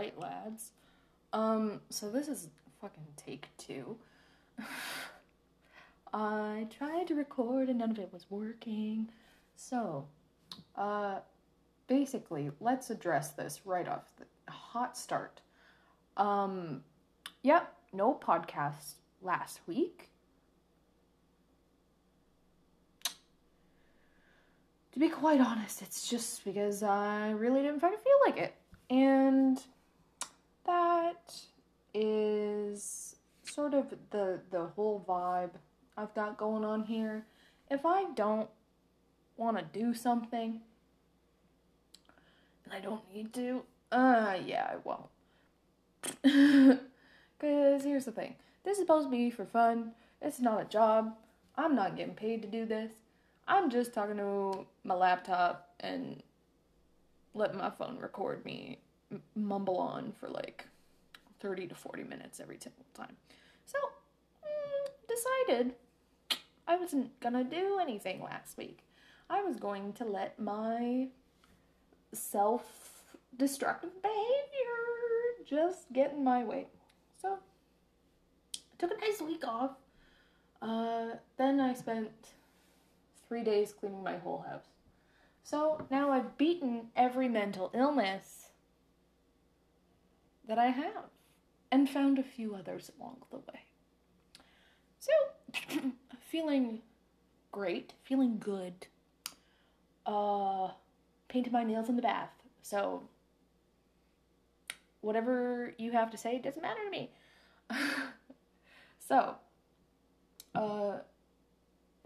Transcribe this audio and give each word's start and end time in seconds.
right, 0.00 0.18
lads. 0.18 0.72
Um, 1.32 1.80
so 1.90 2.10
this 2.10 2.28
is 2.28 2.48
fucking 2.80 3.06
take 3.16 3.48
two. 3.58 3.96
I 6.12 6.66
tried 6.76 7.06
to 7.08 7.14
record 7.14 7.68
and 7.68 7.78
none 7.78 7.90
of 7.90 7.98
it 7.98 8.12
was 8.12 8.26
working. 8.30 9.10
So, 9.56 10.06
uh, 10.74 11.18
basically, 11.86 12.50
let's 12.60 12.90
address 12.90 13.30
this 13.32 13.60
right 13.64 13.86
off 13.86 14.10
the 14.16 14.24
hot 14.50 14.96
start. 14.96 15.40
Um, 16.16 16.82
yep, 17.42 17.72
no 17.92 18.14
podcast 18.14 18.94
last 19.22 19.60
week. 19.66 20.08
To 24.92 24.98
be 24.98 25.08
quite 25.08 25.40
honest, 25.40 25.82
it's 25.82 26.08
just 26.08 26.44
because 26.44 26.82
I 26.82 27.30
really 27.30 27.62
didn't 27.62 27.80
fucking 27.80 27.98
feel 27.98 28.18
like 28.26 28.38
it. 28.38 28.54
And 28.90 29.62
that 30.70 31.34
is 31.92 33.16
sort 33.42 33.74
of 33.74 33.92
the 34.10 34.40
the 34.50 34.66
whole 34.76 35.04
vibe 35.08 35.50
I've 35.96 36.14
got 36.14 36.36
going 36.36 36.64
on 36.64 36.84
here. 36.84 37.26
If 37.70 37.84
I 37.84 38.04
don't 38.14 38.48
want 39.36 39.58
to 39.58 39.64
do 39.78 39.92
something 39.94 40.60
and 42.64 42.72
I 42.72 42.80
don't 42.80 43.02
need 43.12 43.34
to, 43.34 43.62
uh 43.90 44.36
yeah, 44.46 44.70
I 44.72 44.76
won't. 44.84 45.10
Cuz 47.40 47.84
here's 47.84 48.04
the 48.04 48.12
thing. 48.12 48.36
This 48.62 48.78
is 48.78 48.82
supposed 48.82 49.08
to 49.08 49.10
be 49.10 49.30
for 49.30 49.44
fun. 49.44 49.92
It's 50.22 50.38
not 50.38 50.62
a 50.62 50.64
job. 50.64 51.16
I'm 51.56 51.74
not 51.74 51.96
getting 51.96 52.14
paid 52.14 52.42
to 52.42 52.48
do 52.48 52.64
this. 52.64 52.92
I'm 53.48 53.70
just 53.70 53.92
talking 53.92 54.18
to 54.18 54.66
my 54.84 54.94
laptop 54.94 55.74
and 55.80 56.22
let 57.34 57.54
my 57.56 57.70
phone 57.70 57.98
record 57.98 58.44
me 58.44 58.78
m- 59.10 59.22
mumble 59.34 59.78
on 59.78 60.12
for 60.18 60.28
like 60.28 60.66
30 61.40 61.68
to 61.68 61.74
40 61.74 62.04
minutes 62.04 62.40
every 62.40 62.58
single 62.60 62.84
time. 62.94 63.16
So, 63.66 63.78
mm, 64.44 65.46
decided 65.48 65.74
I 66.66 66.76
wasn't 66.76 67.18
gonna 67.20 67.44
do 67.44 67.78
anything 67.80 68.22
last 68.22 68.56
week. 68.56 68.84
I 69.28 69.42
was 69.42 69.56
going 69.56 69.92
to 69.94 70.04
let 70.04 70.38
my 70.38 71.08
self 72.12 73.14
destructive 73.36 74.02
behavior 74.02 75.44
just 75.46 75.92
get 75.92 76.12
in 76.12 76.24
my 76.24 76.44
way. 76.44 76.66
So, 77.20 77.38
I 78.54 78.76
took 78.78 78.90
a 78.90 79.00
nice 79.00 79.20
week 79.20 79.46
off. 79.46 79.72
Uh, 80.60 81.16
then 81.38 81.60
I 81.60 81.72
spent 81.74 82.10
three 83.28 83.44
days 83.44 83.72
cleaning 83.72 84.02
my 84.02 84.18
whole 84.18 84.44
house. 84.48 84.66
So 85.44 85.86
now 85.90 86.10
I've 86.10 86.36
beaten 86.36 86.88
every 86.96 87.28
mental 87.28 87.70
illness 87.74 88.39
that 90.50 90.58
I 90.58 90.66
have 90.66 91.04
and 91.70 91.88
found 91.88 92.18
a 92.18 92.24
few 92.24 92.56
others 92.56 92.90
along 92.98 93.18
the 93.30 93.36
way. 93.36 93.60
So, 94.98 95.12
feeling 96.28 96.80
great, 97.52 97.92
feeling 98.02 98.38
good. 98.40 98.88
Uh, 100.04 100.70
painted 101.28 101.52
my 101.52 101.62
nails 101.62 101.88
in 101.88 101.94
the 101.94 102.02
bath. 102.02 102.32
So, 102.62 103.04
whatever 105.02 105.72
you 105.78 105.92
have 105.92 106.10
to 106.10 106.18
say 106.18 106.40
doesn't 106.40 106.62
matter 106.62 106.80
to 106.84 106.90
me. 106.90 107.12
so, 108.98 109.36
uh, 110.56 110.98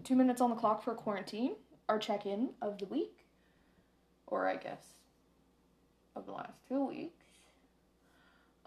two 0.04 0.16
minutes 0.16 0.42
on 0.42 0.50
the 0.50 0.56
clock 0.56 0.82
for 0.82 0.94
quarantine, 0.94 1.56
our 1.88 1.98
check 1.98 2.26
in 2.26 2.50
of 2.60 2.76
the 2.76 2.84
week, 2.84 3.24
or 4.26 4.46
I 4.46 4.56
guess 4.56 4.84
of 6.14 6.26
the 6.26 6.32
last 6.32 6.58
two 6.68 6.84
weeks. 6.84 7.23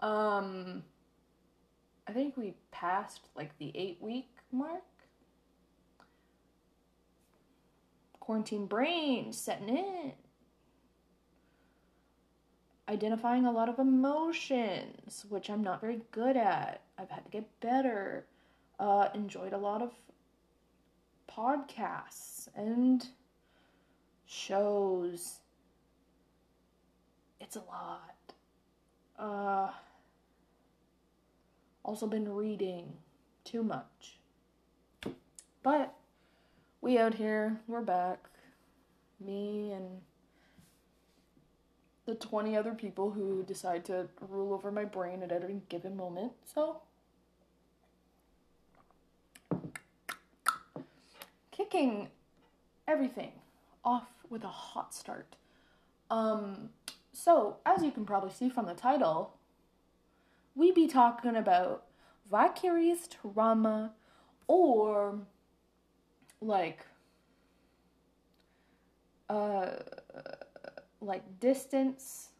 Um, 0.00 0.84
I 2.06 2.12
think 2.12 2.36
we 2.36 2.54
passed 2.70 3.20
like 3.36 3.56
the 3.58 3.72
eight 3.74 3.98
week 4.00 4.30
mark. 4.52 4.82
Quarantine 8.20 8.66
brain 8.66 9.32
setting 9.32 9.68
in. 9.68 10.12
Identifying 12.88 13.44
a 13.44 13.52
lot 13.52 13.68
of 13.68 13.78
emotions, 13.78 15.26
which 15.28 15.50
I'm 15.50 15.62
not 15.62 15.80
very 15.80 16.00
good 16.10 16.36
at. 16.36 16.80
I've 16.98 17.10
had 17.10 17.24
to 17.24 17.30
get 17.30 17.60
better. 17.60 18.24
Uh, 18.78 19.08
enjoyed 19.14 19.52
a 19.52 19.58
lot 19.58 19.82
of 19.82 19.92
podcasts 21.30 22.48
and 22.56 23.06
shows. 24.26 25.40
It's 27.40 27.56
a 27.56 27.60
lot. 27.60 28.14
Uh, 29.18 29.70
also 31.88 32.06
been 32.06 32.28
reading 32.28 32.92
too 33.44 33.62
much. 33.62 34.18
But 35.62 35.94
we 36.82 36.98
out 36.98 37.14
here, 37.14 37.60
we're 37.66 37.80
back. 37.80 38.28
Me 39.18 39.72
and 39.72 40.02
the 42.04 42.14
20 42.14 42.58
other 42.58 42.72
people 42.72 43.12
who 43.12 43.42
decide 43.42 43.86
to 43.86 44.06
rule 44.28 44.52
over 44.52 44.70
my 44.70 44.84
brain 44.84 45.22
at 45.22 45.32
every 45.32 45.62
given 45.70 45.96
moment. 45.96 46.32
So, 46.44 46.82
kicking 51.50 52.08
everything 52.86 53.32
off 53.82 54.08
with 54.28 54.44
a 54.44 54.48
hot 54.48 54.92
start. 54.92 55.36
Um, 56.10 56.68
so, 57.14 57.56
as 57.64 57.82
you 57.82 57.90
can 57.90 58.04
probably 58.04 58.30
see 58.30 58.50
from 58.50 58.66
the 58.66 58.74
title, 58.74 59.37
we 60.58 60.72
be 60.72 60.88
talking 60.88 61.36
about 61.36 61.84
vicarious 62.28 63.06
trauma 63.06 63.92
or 64.48 65.20
like 66.40 66.84
uh 69.30 69.70
like 71.00 71.22
distance 71.38 72.30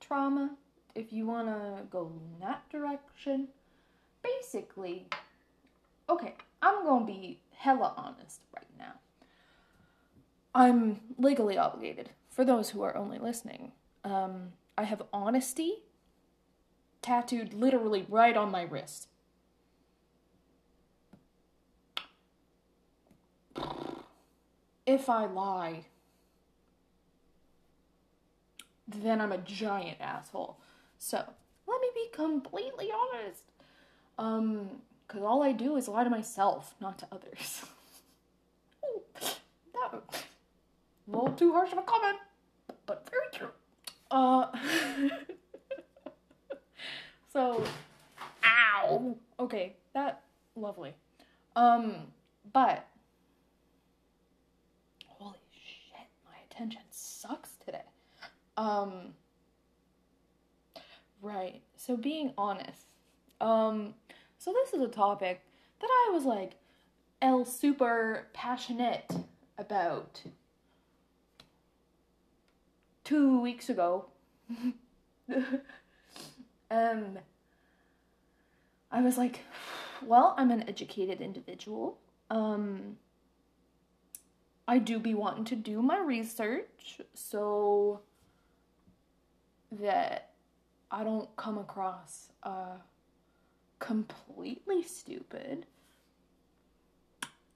trauma 0.00 0.50
if 0.96 1.12
you 1.12 1.24
want 1.24 1.46
to 1.46 1.84
go 1.88 2.10
in 2.12 2.40
that 2.44 2.68
direction. 2.68 3.48
Basically 4.22 5.06
okay 6.08 6.34
i'm 6.60 6.84
gonna 6.84 7.06
be 7.06 7.40
hella 7.54 7.94
honest 7.96 8.40
right 8.56 8.66
now. 8.76 8.94
I'm 10.54 11.00
legally 11.16 11.56
obligated 11.56 12.10
for 12.28 12.44
those 12.44 12.70
who 12.70 12.82
are 12.82 12.96
only 12.96 13.18
listening. 13.18 13.70
Um, 14.02 14.54
i 14.76 14.82
have 14.82 15.02
honesty 15.12 15.84
tattooed 17.02 17.52
literally 17.52 18.06
right 18.08 18.36
on 18.36 18.50
my 18.50 18.62
wrist 18.62 19.08
if 24.86 25.08
I 25.08 25.26
lie, 25.26 25.86
then 28.86 29.20
I'm 29.20 29.32
a 29.32 29.38
giant 29.38 29.98
asshole. 30.00 30.58
So, 30.98 31.24
let 31.66 31.80
me 31.80 31.88
be 31.94 32.08
completely 32.12 32.90
honest. 32.92 33.44
Um, 34.18 34.70
because 35.06 35.22
all 35.22 35.42
I 35.42 35.52
do 35.52 35.76
is 35.76 35.88
lie 35.88 36.04
to 36.04 36.10
myself, 36.10 36.74
not 36.80 36.98
to 37.00 37.06
others. 37.12 37.62
Ooh, 38.84 39.02
that 39.74 39.92
was 39.92 40.02
a 40.12 41.10
little 41.10 41.32
too 41.32 41.52
harsh 41.52 41.72
of 41.72 41.78
a 41.78 41.82
comment, 41.82 42.18
but 42.86 43.06
very 43.10 43.26
true. 43.32 43.50
Uh, 44.10 44.46
so, 47.32 47.64
ow. 48.44 49.16
Okay, 49.40 49.76
that 49.94 50.22
lovely. 50.54 50.94
Um, 51.56 51.94
but 52.52 52.86
holy 55.06 55.38
shit, 55.50 56.06
my 56.26 56.36
attention 56.50 56.82
sucks 56.90 57.56
today. 57.64 57.84
Um 58.56 59.14
right. 61.22 61.62
So 61.76 61.96
being 61.96 62.32
honest. 62.36 62.86
Um 63.40 63.94
so 64.38 64.52
this 64.52 64.74
is 64.74 64.82
a 64.82 64.88
topic 64.88 65.42
that 65.80 65.86
I 65.88 66.10
was 66.12 66.24
like 66.24 66.52
el 67.22 67.44
super 67.44 68.26
passionate 68.32 69.10
about 69.56 70.22
2 73.04 73.40
weeks 73.40 73.68
ago. 73.68 74.06
um 76.72 77.18
I 78.90 79.00
was 79.00 79.16
like, 79.16 79.40
well, 80.04 80.34
I'm 80.36 80.50
an 80.50 80.68
educated 80.68 81.20
individual. 81.20 81.98
Um 82.30 82.96
I 84.66 84.78
do 84.78 84.98
be 84.98 85.14
wanting 85.14 85.44
to 85.46 85.56
do 85.56 85.82
my 85.82 85.98
research 85.98 87.00
so 87.14 88.00
that 89.72 90.30
I 90.90 91.04
don't 91.04 91.34
come 91.36 91.58
across 91.58 92.30
uh, 92.42 92.76
completely 93.78 94.82
stupid. 94.82 95.66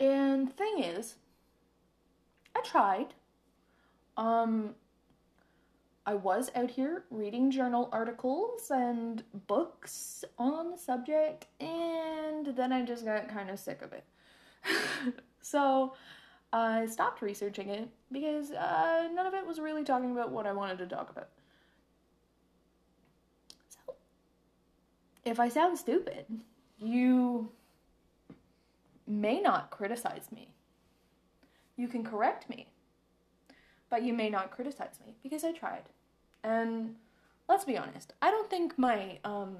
And 0.00 0.54
thing 0.56 0.82
is, 0.82 1.16
I 2.54 2.60
tried. 2.62 3.14
Um, 4.16 4.74
I 6.08 6.14
was 6.14 6.52
out 6.54 6.70
here 6.70 7.02
reading 7.10 7.50
journal 7.50 7.88
articles 7.90 8.70
and 8.70 9.24
books 9.48 10.24
on 10.38 10.70
the 10.70 10.78
subject, 10.78 11.46
and 11.58 12.46
then 12.46 12.72
I 12.72 12.84
just 12.84 13.04
got 13.04 13.28
kind 13.28 13.50
of 13.50 13.58
sick 13.58 13.82
of 13.82 13.92
it. 13.92 14.04
so 15.40 15.94
I 16.52 16.86
stopped 16.86 17.22
researching 17.22 17.70
it 17.70 17.88
because 18.12 18.52
uh, 18.52 19.08
none 19.12 19.26
of 19.26 19.34
it 19.34 19.44
was 19.44 19.58
really 19.58 19.82
talking 19.82 20.12
about 20.12 20.30
what 20.30 20.46
I 20.46 20.52
wanted 20.52 20.78
to 20.78 20.86
talk 20.86 21.10
about. 21.10 21.28
So, 23.68 23.94
if 25.24 25.40
I 25.40 25.48
sound 25.48 25.76
stupid, 25.76 26.26
you 26.78 27.50
may 29.08 29.40
not 29.40 29.70
criticize 29.70 30.30
me. 30.30 30.50
You 31.76 31.88
can 31.88 32.04
correct 32.04 32.48
me, 32.48 32.68
but 33.90 34.04
you 34.04 34.14
may 34.14 34.30
not 34.30 34.52
criticize 34.52 35.00
me 35.04 35.16
because 35.24 35.42
I 35.42 35.50
tried. 35.50 35.88
And 36.46 36.94
let's 37.48 37.64
be 37.64 37.76
honest, 37.76 38.12
I 38.22 38.30
don't 38.30 38.48
think 38.48 38.78
my 38.78 39.18
um 39.24 39.58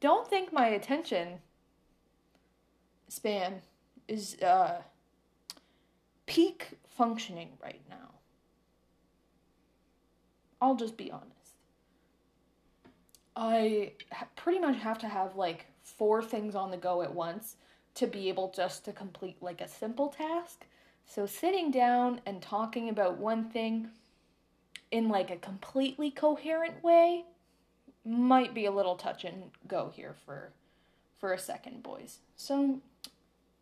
don't 0.00 0.26
think 0.26 0.50
my 0.50 0.68
attention 0.68 1.40
span 3.08 3.60
is 4.08 4.40
uh 4.40 4.80
peak 6.24 6.78
functioning 6.88 7.50
right 7.62 7.82
now. 7.90 8.14
I'll 10.62 10.76
just 10.76 10.96
be 10.96 11.10
honest. 11.12 11.36
I 13.36 13.92
pretty 14.34 14.60
much 14.60 14.78
have 14.78 14.98
to 15.00 15.08
have 15.08 15.36
like 15.36 15.66
four 15.82 16.22
things 16.22 16.54
on 16.54 16.70
the 16.70 16.78
go 16.78 17.02
at 17.02 17.14
once 17.14 17.56
to 17.96 18.06
be 18.06 18.30
able 18.30 18.50
just 18.50 18.86
to 18.86 18.92
complete 18.92 19.36
like 19.42 19.60
a 19.60 19.68
simple 19.68 20.08
task. 20.08 20.64
So 21.10 21.26
sitting 21.26 21.72
down 21.72 22.20
and 22.24 22.40
talking 22.40 22.88
about 22.88 23.18
one 23.18 23.50
thing 23.50 23.88
in 24.92 25.08
like 25.08 25.28
a 25.28 25.36
completely 25.36 26.12
coherent 26.12 26.84
way 26.84 27.24
might 28.04 28.54
be 28.54 28.64
a 28.64 28.70
little 28.70 28.94
touch 28.94 29.24
and 29.24 29.50
go 29.66 29.90
here 29.92 30.14
for 30.24 30.52
for 31.18 31.32
a 31.32 31.38
second, 31.38 31.82
boys. 31.82 32.20
So 32.36 32.80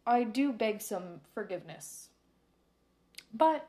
I 0.06 0.24
do 0.24 0.52
beg 0.52 0.82
some 0.82 1.22
forgiveness. 1.32 2.10
But 3.32 3.66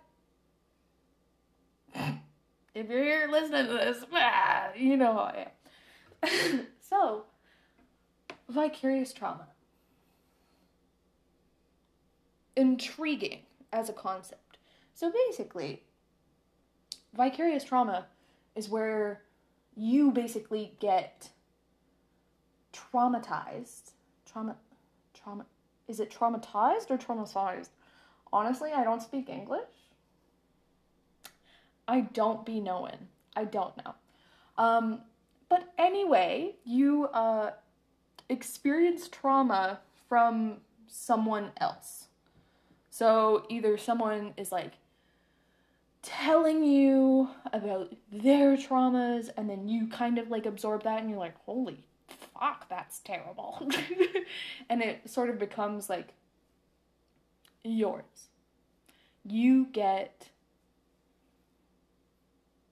if 1.95 2.89
you're 2.89 3.01
here 3.01 3.29
listening 3.31 3.67
to 3.67 3.73
this, 3.73 4.03
ah, 4.13 4.71
you 4.75 4.97
know 4.97 5.13
how 5.13 5.19
I 5.19 5.47
am. 6.21 6.67
so, 6.81 7.23
vicarious 8.49 9.13
trauma. 9.13 9.47
Intriguing 12.57 13.43
as 13.71 13.89
a 13.89 13.93
concept. 13.93 14.57
So 14.93 15.11
basically, 15.27 15.83
vicarious 17.13 17.63
trauma 17.63 18.07
is 18.55 18.69
where 18.69 19.23
you 19.75 20.11
basically 20.11 20.73
get 20.79 21.29
traumatized. 22.73 23.91
Trauma 24.25 24.57
trauma 25.13 25.45
is 25.87 25.99
it 25.99 26.11
traumatized 26.11 26.91
or 26.91 26.97
traumatized? 26.97 27.69
Honestly, 28.31 28.71
I 28.71 28.83
don't 28.83 29.01
speak 29.01 29.27
English. 29.27 29.63
I 31.87 32.01
don't 32.01 32.45
be 32.45 32.61
knowing. 32.61 33.07
I 33.35 33.45
don't 33.45 33.75
know. 33.77 33.95
Um, 34.57 35.01
but 35.49 35.73
anyway, 35.79 36.55
you 36.63 37.05
uh, 37.07 37.51
experience 38.29 39.07
trauma 39.07 39.79
from 40.07 40.57
someone 40.87 41.51
else. 41.57 42.08
So 42.99 43.45
either 43.47 43.77
someone 43.77 44.33
is 44.35 44.51
like 44.51 44.73
telling 46.01 46.65
you 46.65 47.29
about 47.53 47.95
their 48.11 48.57
traumas, 48.57 49.29
and 49.37 49.49
then 49.49 49.69
you 49.69 49.87
kind 49.87 50.17
of 50.17 50.29
like 50.29 50.45
absorb 50.45 50.83
that, 50.83 50.99
and 50.99 51.09
you're 51.09 51.17
like, 51.17 51.41
holy 51.45 51.85
fuck, 52.37 52.67
that's 52.67 52.99
terrible. 52.99 53.65
and 54.69 54.81
it 54.81 55.09
sort 55.09 55.29
of 55.29 55.39
becomes 55.39 55.89
like 55.89 56.09
yours. 57.63 58.27
You 59.23 59.67
get 59.71 60.27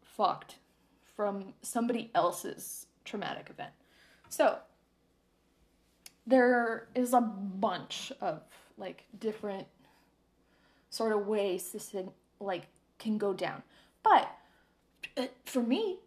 fucked 0.01 0.55
from 1.15 1.53
somebody 1.61 2.11
else's 2.13 2.87
traumatic 3.05 3.49
event. 3.49 3.71
So, 4.27 4.57
there 6.25 6.89
is 6.95 7.13
a 7.13 7.21
bunch 7.21 8.11
of 8.19 8.41
like 8.77 9.05
different 9.17 9.67
sort 10.89 11.11
of 11.11 11.27
ways 11.27 11.71
this 11.71 11.89
thing 11.89 12.11
like 12.39 12.67
can 12.99 13.17
go 13.17 13.33
down. 13.33 13.63
But 14.03 14.29
uh, 15.17 15.27
for 15.45 15.61
me, 15.61 15.97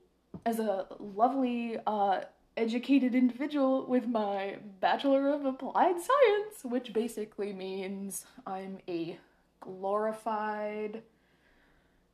as 0.44 0.58
a 0.58 0.86
lovely 0.98 1.78
uh, 1.86 2.20
educated 2.56 3.14
individual 3.14 3.86
with 3.86 4.06
my 4.06 4.56
Bachelor 4.80 5.32
of 5.32 5.44
Applied 5.44 5.96
Science, 6.00 6.64
which 6.64 6.92
basically 6.92 7.52
means 7.52 8.26
I'm 8.46 8.78
a 8.88 9.18
glorified 9.60 11.02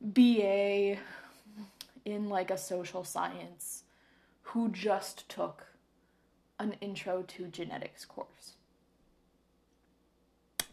BA 0.01 0.97
in 2.05 2.29
like 2.29 2.51
a 2.51 2.59
social 2.59 3.05
science 3.05 3.85
who 4.43 4.69
just 4.69 5.29
took 5.29 5.67
an 6.59 6.77
intro 6.81 7.23
to 7.23 7.47
genetics 7.49 8.05
course. 8.05 8.55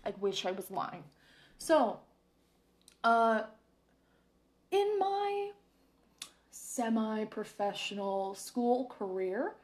I 0.05 0.13
wish 0.19 0.45
I 0.45 0.51
was 0.51 0.69
lying. 0.69 1.03
So, 1.65 2.01
uh, 3.05 3.43
in 4.69 4.99
my 4.99 5.51
semi 6.51 7.23
professional 7.23 8.35
school 8.35 8.87
career, 8.87 9.55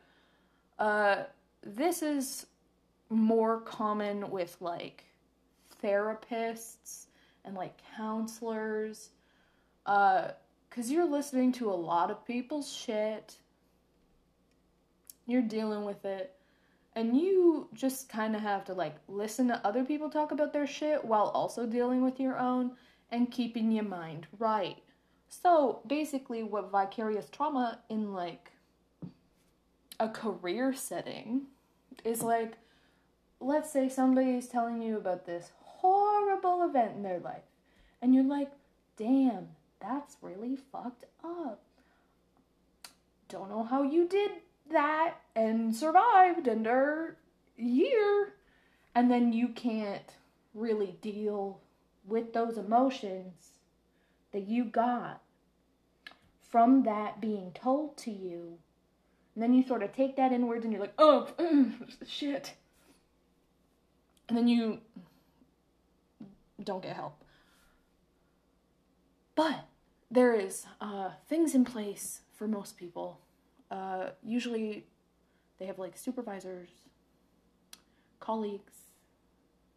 uh, 0.79 1.23
this 1.61 2.01
is 2.01 2.45
more 3.09 3.59
common 3.59 4.31
with 4.31 4.55
like 4.61 5.03
therapists 5.83 7.07
and 7.43 7.53
like 7.55 7.73
counselors. 7.97 9.09
Uh, 9.85 10.29
because 10.69 10.89
you're 10.89 11.03
listening 11.03 11.51
to 11.51 11.69
a 11.69 11.75
lot 11.75 12.09
of 12.09 12.25
people's 12.25 12.71
shit, 12.71 13.35
you're 15.27 15.41
dealing 15.41 15.83
with 15.83 16.05
it, 16.05 16.33
and 16.99 17.15
you 17.15 17.69
just 17.73 18.09
kind 18.09 18.35
of 18.35 18.41
have 18.41 18.65
to 18.65 18.73
like 18.73 18.97
listen 19.07 19.47
to 19.47 19.65
other 19.65 19.85
people 19.85 20.09
talk 20.09 20.33
about 20.33 20.51
their 20.51 20.67
shit 20.67 21.05
while 21.05 21.31
also 21.33 21.65
dealing 21.65 22.03
with 22.03 22.19
your 22.19 22.37
own 22.37 22.71
and 23.09 23.31
keeping 23.31 23.71
your 23.71 23.85
mind 23.85 24.27
right. 24.37 24.75
So 25.29 25.79
basically, 25.87 26.43
what 26.43 26.71
vicarious 26.71 27.29
trauma 27.29 27.79
in 27.89 28.13
like 28.13 28.51
a 29.97 30.09
career 30.09 30.73
setting 30.73 31.43
is 32.03 32.21
like, 32.21 32.57
let's 33.39 33.71
say 33.71 33.87
somebody's 33.87 34.47
telling 34.47 34.81
you 34.81 34.97
about 34.97 35.25
this 35.25 35.51
horrible 35.61 36.63
event 36.63 36.97
in 36.97 37.03
their 37.03 37.19
life, 37.19 37.47
and 38.01 38.13
you're 38.13 38.25
like, 38.25 38.51
damn, 38.97 39.47
that's 39.79 40.17
really 40.21 40.57
fucked 40.69 41.05
up. 41.23 41.61
Don't 43.29 43.49
know 43.49 43.63
how 43.63 43.83
you 43.83 44.05
did 44.05 44.31
that 44.71 45.15
and 45.35 45.75
survived 45.75 46.47
under 46.47 47.17
a 47.57 47.63
year. 47.63 48.33
And 48.95 49.09
then 49.09 49.33
you 49.33 49.49
can't 49.49 50.13
really 50.53 50.97
deal 51.01 51.59
with 52.05 52.33
those 52.33 52.57
emotions 52.57 53.51
that 54.31 54.47
you 54.47 54.65
got 54.65 55.21
from 56.41 56.83
that 56.83 57.21
being 57.21 57.51
told 57.53 57.97
to 57.97 58.11
you. 58.11 58.57
And 59.35 59.43
then 59.43 59.53
you 59.53 59.63
sort 59.65 59.83
of 59.83 59.93
take 59.93 60.15
that 60.17 60.31
inwards 60.31 60.65
and 60.65 60.73
you're 60.73 60.81
like, 60.81 60.93
oh, 60.97 61.29
shit. 62.07 62.53
And 64.27 64.37
then 64.37 64.47
you 64.47 64.79
don't 66.63 66.83
get 66.83 66.95
help. 66.95 67.23
But 69.35 69.65
there 70.11 70.33
is 70.33 70.65
uh, 70.81 71.11
things 71.27 71.55
in 71.55 71.63
place 71.63 72.21
for 72.33 72.47
most 72.47 72.77
people. 72.77 73.19
Uh, 73.71 74.09
usually 74.23 74.85
they 75.59 75.65
have 75.65 75.79
like 75.79 75.97
supervisors, 75.97 76.69
colleagues, 78.19 78.73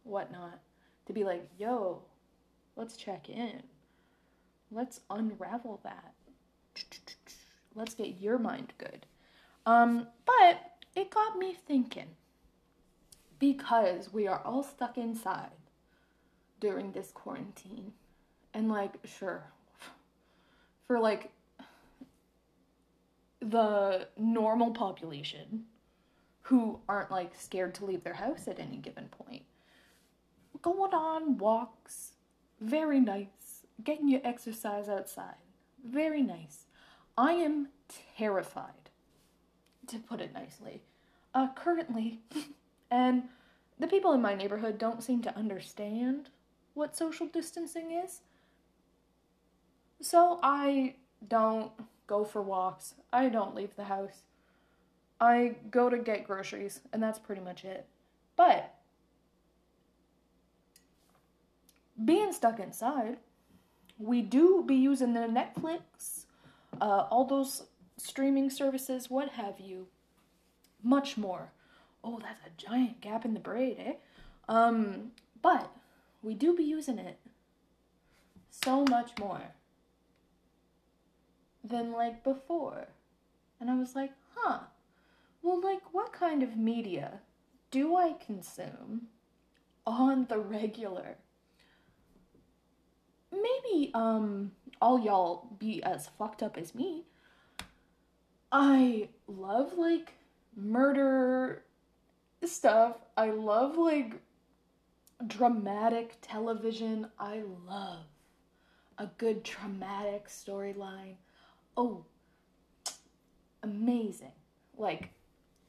whatnot, 0.03 0.59
to 1.05 1.13
be 1.13 1.23
like, 1.23 1.47
yo, 1.57 2.01
let's 2.75 2.95
check 2.95 3.29
in. 3.29 3.61
Let's 4.71 5.01
unravel 5.09 5.79
that. 5.83 6.13
Let's 7.75 7.93
get 7.93 8.19
your 8.19 8.37
mind 8.39 8.73
good. 8.77 9.05
Um, 9.65 10.07
but 10.25 10.73
it 10.95 11.09
got 11.09 11.37
me 11.37 11.55
thinking 11.67 12.09
because 13.39 14.11
we 14.13 14.27
are 14.27 14.41
all 14.45 14.63
stuck 14.63 14.97
inside 14.97 15.51
during 16.59 16.91
this 16.91 17.11
quarantine. 17.11 17.93
And 18.53 18.69
like, 18.69 18.93
sure, 19.03 19.43
for 20.87 20.99
like 20.99 21.31
the 23.49 24.07
normal 24.17 24.71
population 24.71 25.65
who 26.43 26.79
aren't 26.87 27.11
like 27.11 27.33
scared 27.35 27.73
to 27.75 27.85
leave 27.85 28.03
their 28.03 28.13
house 28.13 28.47
at 28.47 28.59
any 28.59 28.77
given 28.77 29.07
point. 29.09 29.43
Going 30.61 30.93
on 30.93 31.37
walks, 31.37 32.13
very 32.59 32.99
nice, 32.99 33.65
getting 33.83 34.07
your 34.07 34.21
exercise 34.23 34.87
outside. 34.87 35.35
Very 35.85 36.21
nice. 36.21 36.65
I 37.17 37.33
am 37.33 37.69
terrified, 38.17 38.89
to 39.87 39.99
put 39.99 40.21
it 40.21 40.33
nicely, 40.33 40.81
uh, 41.33 41.49
currently, 41.55 42.21
and 42.91 43.23
the 43.79 43.87
people 43.87 44.13
in 44.13 44.21
my 44.21 44.35
neighborhood 44.35 44.77
don't 44.77 45.03
seem 45.03 45.21
to 45.23 45.37
understand 45.37 46.29
what 46.73 46.95
social 46.95 47.27
distancing 47.27 47.91
is. 47.91 48.21
So 50.01 50.39
I 50.41 50.95
don't 51.27 51.71
go 52.07 52.23
for 52.23 52.41
walks. 52.41 52.95
I 53.11 53.29
don't 53.29 53.55
leave 53.55 53.75
the 53.75 53.85
house. 53.85 54.23
I 55.19 55.55
go 55.71 55.89
to 55.89 55.97
get 55.97 56.27
groceries, 56.27 56.81
and 56.91 57.01
that's 57.01 57.19
pretty 57.19 57.41
much 57.41 57.63
it. 57.63 57.85
But 58.35 58.73
being 62.03 62.33
stuck 62.33 62.59
inside, 62.59 63.17
we 63.97 64.21
do 64.21 64.63
be 64.65 64.75
using 64.75 65.13
the 65.13 65.21
Netflix, 65.21 66.25
uh, 66.81 67.05
all 67.09 67.25
those 67.25 67.63
streaming 67.97 68.49
services, 68.49 69.09
what 69.09 69.29
have 69.29 69.59
you, 69.59 69.87
much 70.81 71.15
more. 71.15 71.51
Oh, 72.03 72.19
that's 72.21 72.41
a 72.45 72.49
giant 72.57 72.99
gap 72.99 73.23
in 73.23 73.33
the 73.33 73.39
braid, 73.39 73.77
eh? 73.79 73.93
Um, 74.49 75.11
but 75.41 75.71
we 76.21 76.33
do 76.33 76.55
be 76.55 76.63
using 76.63 76.99
it 76.99 77.17
so 78.49 78.83
much 78.83 79.11
more 79.19 79.53
than 81.63 81.91
like 81.91 82.23
before. 82.23 82.87
And 83.59 83.69
I 83.69 83.75
was 83.75 83.95
like, 83.95 84.11
huh, 84.35 84.59
well, 85.41 85.61
like, 85.61 85.93
what 85.93 86.13
kind 86.13 86.41
of 86.43 86.57
media 86.57 87.19
do 87.71 87.95
I 87.95 88.13
consume 88.13 89.07
on 89.85 90.25
the 90.27 90.39
regular? 90.39 91.17
Maybe, 93.31 93.91
um, 93.93 94.51
all 94.81 94.99
y'all 94.99 95.49
be 95.57 95.81
as 95.83 96.09
fucked 96.17 96.43
up 96.43 96.57
as 96.57 96.73
me. 96.73 97.03
I 98.51 99.09
love, 99.27 99.73
like, 99.77 100.13
murder 100.55 101.63
stuff. 102.45 102.97
I 103.17 103.31
love, 103.31 103.77
like, 103.77 104.21
dramatic 105.25 106.17
television. 106.21 107.07
I 107.19 107.43
love 107.67 108.05
a 108.97 109.07
good 109.17 109.43
traumatic 109.43 110.27
storyline 110.27 111.15
oh, 111.77 112.05
amazing. 113.61 114.31
Like, 114.77 115.11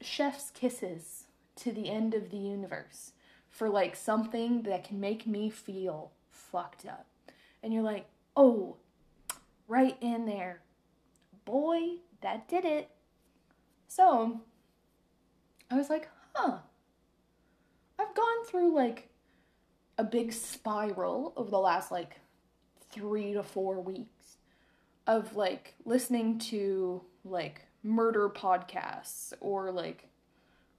chef's 0.01 0.51
kisses 0.51 1.25
to 1.57 1.71
the 1.71 1.89
end 1.89 2.13
of 2.13 2.31
the 2.31 2.37
universe 2.37 3.11
for 3.49 3.69
like 3.69 3.95
something 3.95 4.63
that 4.63 4.83
can 4.83 4.99
make 4.99 5.25
me 5.25 5.49
feel 5.49 6.11
fucked 6.29 6.85
up. 6.85 7.07
And 7.63 7.73
you're 7.73 7.83
like, 7.83 8.05
oh, 8.35 8.77
right 9.67 9.97
in 10.01 10.25
there. 10.25 10.61
Boy, 11.45 11.97
that 12.21 12.47
did 12.47 12.65
it. 12.65 12.89
So, 13.87 14.41
I 15.71 15.75
was 15.75 15.89
like, 15.89 16.09
huh. 16.33 16.57
I've 17.97 18.13
gone 18.13 18.45
through 18.45 18.75
like 18.75 19.09
a 19.97 20.03
big 20.03 20.33
spiral 20.33 21.33
over 21.37 21.49
the 21.49 21.57
last 21.59 21.91
like 21.91 22.19
three 22.91 23.33
to 23.33 23.43
four 23.43 23.79
weeks 23.79 24.14
of 25.07 25.35
like 25.35 25.75
listening 25.85 26.39
to 26.39 27.01
like 27.23 27.61
murder 27.83 28.29
podcasts 28.29 29.33
or 29.39 29.71
like 29.71 30.07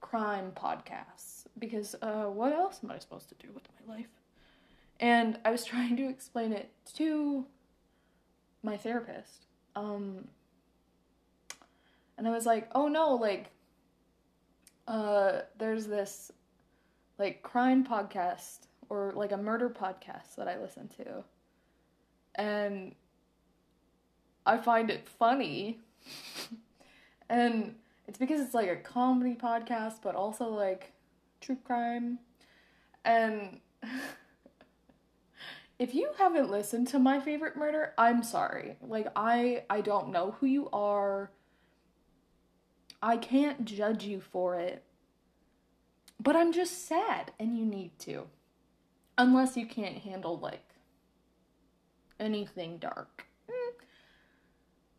crime 0.01 0.51
podcasts 0.55 1.45
because 1.57 1.95
uh, 2.01 2.25
what 2.25 2.53
else 2.53 2.79
am 2.83 2.91
I 2.91 2.99
supposed 2.99 3.29
to 3.29 3.35
do 3.35 3.47
with 3.53 3.63
my 3.87 3.95
life? 3.95 4.09
And 4.99 5.39
I 5.45 5.51
was 5.51 5.63
trying 5.65 5.95
to 5.97 6.09
explain 6.09 6.53
it 6.53 6.71
to 6.95 7.45
my 8.63 8.77
therapist. 8.77 9.45
Um, 9.75 10.27
and 12.17 12.27
I 12.27 12.31
was 12.31 12.45
like, 12.45 12.69
oh 12.73 12.87
no, 12.87 13.15
like, 13.15 13.51
uh, 14.87 15.41
there's 15.57 15.87
this 15.87 16.31
like 17.19 17.41
crime 17.43 17.85
podcast 17.85 18.67
or 18.89 19.11
like 19.15 19.31
a 19.31 19.37
murder 19.37 19.69
podcast 19.69 20.35
that 20.37 20.47
I 20.47 20.59
listen 20.59 20.87
to. 20.89 21.23
And 22.35 22.95
I 24.47 24.57
find 24.57 24.89
it 24.89 25.07
funny. 25.07 25.79
and 27.29 27.75
it's 28.07 28.17
because 28.17 28.39
it's 28.39 28.53
like 28.53 28.69
a 28.69 28.77
comedy 28.77 29.35
podcast, 29.35 29.95
but 30.01 30.15
also 30.15 30.45
like 30.45 30.93
true 31.41 31.57
crime. 31.63 32.19
And 33.03 33.59
if 35.79 35.93
you 35.93 36.09
haven't 36.17 36.49
listened 36.49 36.87
to 36.89 36.99
my 36.99 37.19
favorite 37.19 37.57
murder, 37.57 37.93
I'm 37.97 38.23
sorry. 38.23 38.77
Like 38.81 39.07
I 39.15 39.63
I 39.69 39.81
don't 39.81 40.09
know 40.09 40.35
who 40.39 40.47
you 40.47 40.69
are. 40.71 41.31
I 43.01 43.17
can't 43.17 43.65
judge 43.65 44.05
you 44.05 44.21
for 44.21 44.55
it. 44.55 44.83
But 46.19 46.35
I'm 46.35 46.51
just 46.51 46.87
sad 46.87 47.31
and 47.39 47.57
you 47.57 47.65
need 47.65 47.99
to. 47.99 48.27
Unless 49.17 49.57
you 49.57 49.65
can't 49.65 49.97
handle 49.97 50.39
like 50.39 50.67
anything 52.19 52.77
dark. 52.77 53.25
Mm. 53.49 53.73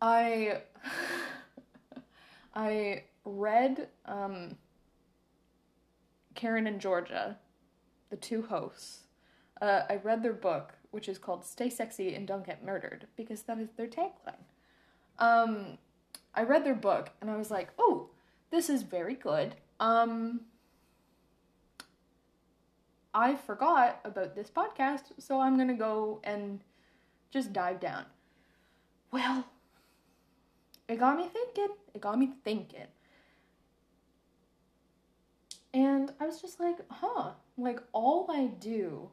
I 0.01 0.61
I 2.55 3.03
read 3.25 3.89
um, 4.05 4.57
Karen 6.35 6.67
and 6.67 6.79
Georgia, 6.79 7.37
the 8.09 8.15
two 8.15 8.43
hosts. 8.43 9.03
Uh, 9.61 9.81
I 9.89 9.97
read 9.97 10.23
their 10.23 10.33
book, 10.33 10.73
which 10.91 11.09
is 11.09 11.17
called 11.17 11.45
"Stay 11.45 11.69
Sexy 11.69 12.15
and 12.15 12.27
Don't 12.27 12.45
Get 12.45 12.63
Murdered," 12.63 13.07
because 13.15 13.43
that 13.43 13.59
is 13.59 13.69
their 13.75 13.87
tagline. 13.87 14.45
Um, 15.19 15.77
I 16.33 16.43
read 16.43 16.63
their 16.63 16.75
book 16.75 17.09
and 17.21 17.29
I 17.29 17.35
was 17.35 17.51
like, 17.51 17.69
"Oh, 17.77 18.09
this 18.51 18.69
is 18.69 18.83
very 18.83 19.15
good." 19.15 19.55
Um, 19.79 20.41
I 23.13 23.35
forgot 23.35 23.99
about 24.05 24.35
this 24.35 24.49
podcast, 24.49 25.11
so 25.17 25.39
I'm 25.39 25.57
gonna 25.57 25.73
go 25.73 26.21
and 26.23 26.61
just 27.31 27.51
dive 27.51 27.79
down. 27.79 28.05
Well, 29.11 29.45
it 30.89 30.99
got 30.99 31.17
me 31.17 31.29
thinking. 31.31 31.75
It 31.93 32.01
got 32.01 32.17
me 32.17 32.31
thinking. 32.43 32.87
And 35.73 36.11
I 36.19 36.25
was 36.25 36.41
just 36.41 36.59
like, 36.59 36.77
huh, 36.89 37.31
like 37.57 37.79
all 37.93 38.29
I 38.31 38.47
do 38.47 39.09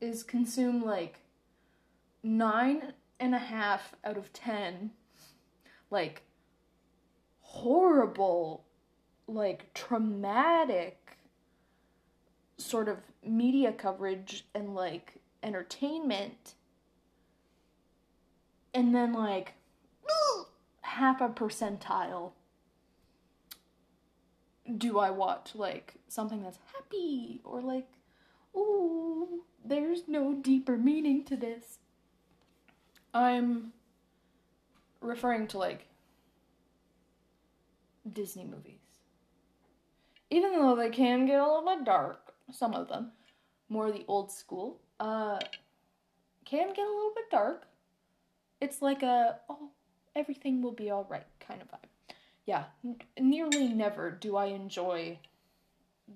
is 0.00 0.22
consume 0.22 0.84
like 0.84 1.18
nine 2.22 2.92
and 3.18 3.34
a 3.34 3.38
half 3.38 3.96
out 4.04 4.16
of 4.16 4.32
ten, 4.32 4.92
like 5.90 6.22
horrible, 7.40 8.64
like 9.26 9.74
traumatic 9.74 11.18
sort 12.56 12.88
of 12.88 12.98
media 13.26 13.72
coverage 13.72 14.46
and 14.54 14.76
like 14.76 15.14
entertainment. 15.42 16.54
And 18.72 18.94
then 18.94 19.12
like 19.12 19.54
half 20.88 21.20
a 21.20 21.28
percentile 21.28 22.32
do 24.76 24.98
I 24.98 25.10
watch 25.10 25.54
like 25.54 25.94
something 26.08 26.42
that's 26.42 26.58
happy 26.74 27.40
or 27.44 27.60
like, 27.60 27.86
ooh, 28.56 29.44
there's 29.64 30.02
no 30.06 30.34
deeper 30.34 30.76
meaning 30.76 31.24
to 31.24 31.36
this. 31.36 31.78
I'm 33.14 33.72
referring 35.00 35.46
to 35.48 35.58
like 35.58 35.86
Disney 38.10 38.44
movies. 38.44 38.74
Even 40.30 40.52
though 40.52 40.76
they 40.76 40.90
can 40.90 41.26
get 41.26 41.40
a 41.40 41.46
little 41.46 41.64
bit 41.64 41.84
dark, 41.84 42.34
some 42.52 42.74
of 42.74 42.88
them, 42.88 43.12
more 43.68 43.90
the 43.90 44.04
old 44.08 44.30
school, 44.30 44.80
uh, 45.00 45.38
can 46.44 46.68
get 46.68 46.84
a 46.84 46.94
little 46.94 47.12
bit 47.14 47.30
dark. 47.30 47.66
It's 48.60 48.82
like 48.82 49.02
a, 49.02 49.38
oh, 49.48 49.70
everything 50.14 50.62
will 50.62 50.72
be 50.72 50.90
all 50.90 51.06
right 51.08 51.26
kind 51.40 51.62
of 51.62 51.68
vibe. 51.68 52.14
Yeah, 52.46 52.64
n- 52.84 53.00
nearly 53.18 53.68
never 53.68 54.10
do 54.10 54.36
I 54.36 54.46
enjoy 54.46 55.18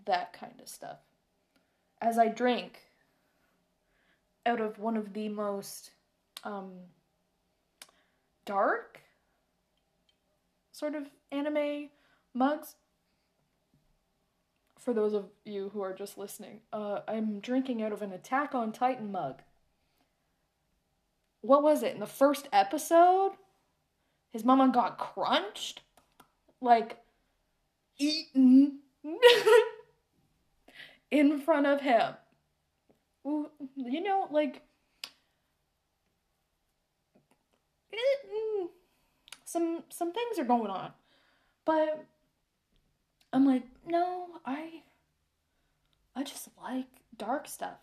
that 0.06 0.32
kind 0.32 0.54
of 0.60 0.68
stuff. 0.68 0.98
As 2.00 2.18
I 2.18 2.28
drink 2.28 2.80
out 4.44 4.60
of 4.60 4.78
one 4.78 4.96
of 4.96 5.12
the 5.12 5.28
most 5.28 5.90
um, 6.44 6.72
dark 8.44 9.00
sort 10.72 10.94
of 10.94 11.08
anime 11.30 11.90
mugs. 12.34 12.74
For 14.78 14.92
those 14.92 15.14
of 15.14 15.26
you 15.44 15.70
who 15.72 15.80
are 15.80 15.94
just 15.94 16.18
listening, 16.18 16.60
uh, 16.72 17.00
I'm 17.06 17.38
drinking 17.38 17.82
out 17.82 17.92
of 17.92 18.02
an 18.02 18.12
Attack 18.12 18.52
on 18.52 18.72
Titan 18.72 19.12
mug. 19.12 19.42
What 21.40 21.62
was 21.62 21.84
it 21.84 21.94
in 21.94 22.00
the 22.00 22.06
first 22.06 22.48
episode? 22.52 23.32
His 24.32 24.44
mama 24.44 24.70
got 24.72 24.98
crunched, 24.98 25.80
like 26.60 26.98
eaten 27.98 28.78
in 31.10 31.40
front 31.40 31.66
of 31.66 31.80
him. 31.80 32.14
You 33.24 34.02
know, 34.02 34.26
like 34.30 34.62
mm, 37.94 38.66
some 39.44 39.84
some 39.90 40.12
things 40.12 40.38
are 40.38 40.44
going 40.44 40.70
on. 40.70 40.92
But 41.64 42.04
I'm 43.32 43.46
like, 43.46 43.64
no, 43.86 44.26
I 44.44 44.82
I 46.16 46.22
just 46.22 46.48
like 46.60 46.86
dark 47.16 47.48
stuff. 47.48 47.78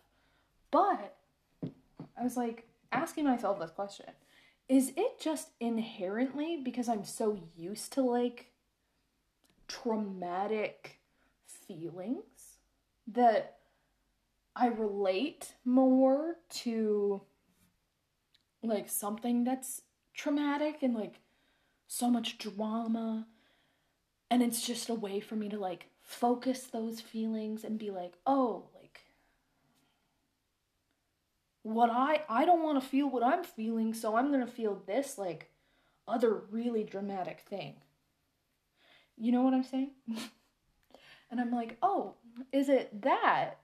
But 0.71 1.15
I 1.63 2.23
was 2.23 2.35
like 2.35 2.67
asking 2.91 3.25
myself 3.25 3.59
this 3.59 3.71
question. 3.71 4.07
Is 4.69 4.93
it 4.95 5.19
just 5.19 5.49
inherently 5.59 6.61
because 6.63 6.87
I'm 6.87 7.03
so 7.03 7.39
used 7.57 7.91
to 7.93 8.01
like 8.01 8.51
traumatic 9.67 10.99
feelings 11.67 12.59
that 13.07 13.57
I 14.55 14.67
relate 14.67 15.55
more 15.65 16.35
to 16.61 17.23
like 18.61 18.89
something 18.89 19.43
that's 19.43 19.81
traumatic 20.13 20.83
and 20.83 20.93
like 20.93 21.15
so 21.87 22.11
much 22.11 22.37
drama 22.37 23.25
and 24.29 24.43
it's 24.43 24.65
just 24.65 24.89
a 24.89 24.93
way 24.93 25.19
for 25.19 25.35
me 25.35 25.49
to 25.49 25.57
like 25.57 25.87
focus 26.03 26.63
those 26.63 27.01
feelings 27.01 27.63
and 27.63 27.79
be 27.79 27.89
like 27.89 28.13
oh 28.27 28.65
what 31.73 31.89
i 31.89 32.21
i 32.29 32.45
don't 32.45 32.63
want 32.63 32.81
to 32.81 32.89
feel 32.89 33.09
what 33.09 33.23
i'm 33.23 33.43
feeling 33.43 33.93
so 33.93 34.15
i'm 34.15 34.31
going 34.31 34.45
to 34.45 34.51
feel 34.51 34.81
this 34.85 35.17
like 35.17 35.49
other 36.07 36.41
really 36.51 36.83
dramatic 36.83 37.43
thing 37.47 37.75
you 39.17 39.31
know 39.31 39.41
what 39.41 39.53
i'm 39.53 39.63
saying 39.63 39.91
and 41.31 41.39
i'm 41.39 41.51
like 41.51 41.77
oh 41.81 42.15
is 42.51 42.69
it 42.69 43.01
that 43.01 43.59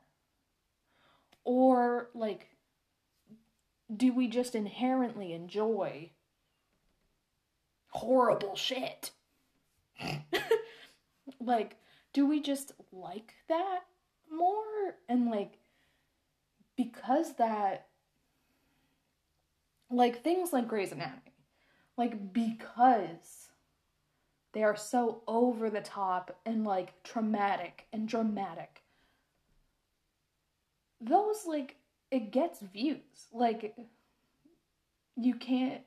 or 1.43 2.09
like 2.13 2.47
do 3.95 4.13
we 4.13 4.27
just 4.27 4.55
inherently 4.55 5.33
enjoy 5.33 6.09
horrible 7.95 8.55
shit? 8.55 9.11
like, 11.39 11.77
do 12.13 12.25
we 12.25 12.41
just 12.41 12.73
like 12.91 13.33
that 13.47 13.81
more? 14.31 14.95
And 15.07 15.29
like, 15.29 15.59
because 16.75 17.35
that, 17.35 17.87
like 19.95 20.23
things 20.23 20.53
like 20.53 20.67
Grey's 20.67 20.91
Anatomy, 20.91 21.33
like, 21.97 22.33
because 22.33 23.49
they 24.53 24.63
are 24.63 24.75
so 24.75 25.21
over 25.27 25.69
the 25.69 25.81
top 25.81 26.37
and 26.45 26.65
like 26.65 27.03
traumatic 27.03 27.85
and 27.91 28.07
dramatic, 28.07 28.83
those 31.01 31.45
like 31.45 31.75
it 32.11 32.31
gets 32.31 32.59
views. 32.59 33.27
Like 33.33 33.75
you 35.17 35.35
can't 35.35 35.81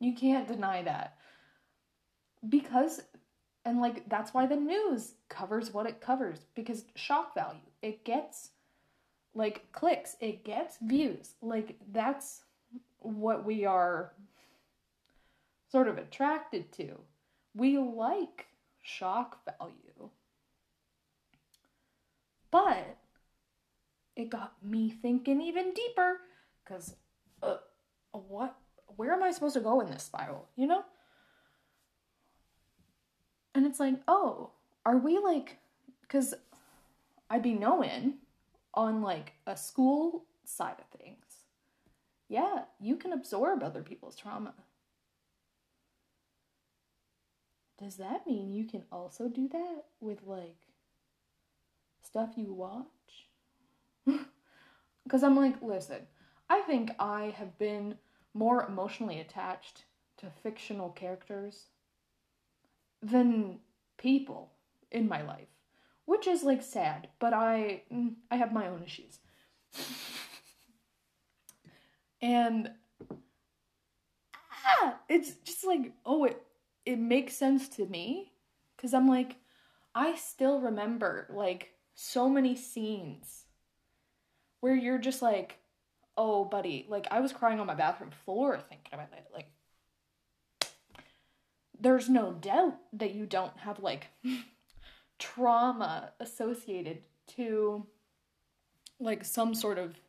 you 0.00 0.14
can't 0.14 0.46
deny 0.46 0.82
that. 0.82 1.16
Because 2.46 3.02
and 3.64 3.80
like 3.80 4.08
that's 4.08 4.34
why 4.34 4.46
the 4.46 4.56
news 4.56 5.14
covers 5.28 5.72
what 5.72 5.86
it 5.86 6.00
covers 6.00 6.44
because 6.54 6.84
shock 6.94 7.34
value. 7.34 7.60
It 7.80 8.04
gets 8.04 8.50
like 9.34 9.72
clicks, 9.72 10.16
it 10.20 10.44
gets 10.44 10.76
views. 10.82 11.34
Like 11.40 11.76
that's 11.90 12.42
what 13.04 13.44
we 13.44 13.64
are 13.64 14.12
sort 15.70 15.88
of 15.88 15.98
attracted 15.98 16.72
to. 16.72 16.98
We 17.54 17.78
like 17.78 18.46
shock 18.82 19.40
value. 19.44 20.10
But 22.50 22.96
it 24.16 24.30
got 24.30 24.54
me 24.62 24.90
thinking 24.90 25.40
even 25.40 25.72
deeper 25.72 26.20
because 26.64 26.94
uh, 27.42 27.56
what 28.12 28.56
where 28.96 29.12
am 29.12 29.22
i 29.22 29.30
supposed 29.30 29.54
to 29.54 29.60
go 29.60 29.80
in 29.80 29.90
this 29.90 30.04
spiral 30.04 30.46
you 30.56 30.66
know 30.66 30.84
and 33.54 33.66
it's 33.66 33.80
like 33.80 33.94
oh 34.06 34.50
are 34.86 34.98
we 34.98 35.18
like 35.18 35.58
because 36.02 36.34
i'd 37.30 37.42
be 37.42 37.54
knowing 37.54 38.14
on 38.74 39.02
like 39.02 39.32
a 39.46 39.56
school 39.56 40.24
side 40.44 40.76
of 40.78 41.00
things 41.00 41.33
yeah 42.28 42.64
you 42.80 42.96
can 42.96 43.12
absorb 43.12 43.62
other 43.62 43.82
people's 43.82 44.16
trauma 44.16 44.54
does 47.78 47.96
that 47.96 48.26
mean 48.26 48.52
you 48.52 48.64
can 48.64 48.84
also 48.92 49.28
do 49.28 49.48
that 49.48 49.84
with 50.00 50.22
like 50.26 50.58
stuff 52.02 52.30
you 52.36 52.52
watch 52.52 53.28
because 55.04 55.22
I'm 55.22 55.36
like, 55.36 55.62
listen, 55.62 56.06
I 56.48 56.60
think 56.62 56.92
I 56.98 57.34
have 57.36 57.58
been 57.58 57.96
more 58.32 58.66
emotionally 58.66 59.20
attached 59.20 59.84
to 60.18 60.30
fictional 60.42 60.90
characters 60.90 61.66
than 63.02 63.60
people 63.96 64.52
in 64.90 65.08
my 65.08 65.22
life, 65.22 65.48
which 66.06 66.26
is 66.26 66.42
like 66.42 66.62
sad, 66.62 67.08
but 67.18 67.32
I 67.32 67.82
mm, 67.92 68.14
I 68.30 68.36
have 68.36 68.52
my 68.52 68.68
own 68.68 68.82
issues. 68.82 69.18
and 72.24 72.70
ah, 74.64 74.96
it's 75.10 75.32
just 75.44 75.66
like, 75.66 75.92
oh, 76.06 76.24
it 76.24 76.42
it 76.86 76.98
makes 76.98 77.36
sense 77.36 77.68
to 77.68 77.84
me 77.86 78.32
cuz 78.78 78.94
I'm 78.94 79.06
like 79.06 79.36
I 79.94 80.14
still 80.16 80.58
remember 80.58 81.28
like 81.30 81.74
so 81.94 82.28
many 82.28 82.56
scenes 82.56 83.44
where 84.60 84.74
you're 84.74 84.98
just 84.98 85.20
like, 85.20 85.58
oh, 86.16 86.46
buddy, 86.46 86.86
like 86.88 87.06
I 87.10 87.20
was 87.20 87.32
crying 87.32 87.60
on 87.60 87.66
my 87.66 87.74
bathroom 87.74 88.10
floor 88.24 88.58
thinking 88.58 88.94
about 88.94 89.12
it. 89.12 89.26
Like, 89.32 89.50
there's 91.78 92.08
no 92.08 92.32
doubt 92.32 92.78
that 92.94 93.14
you 93.14 93.26
don't 93.26 93.56
have 93.58 93.80
like 93.80 94.08
trauma 95.18 96.12
associated 96.18 97.02
to 97.36 97.86
like 98.98 99.26
some 99.26 99.54
sort 99.54 99.78
of 99.78 100.00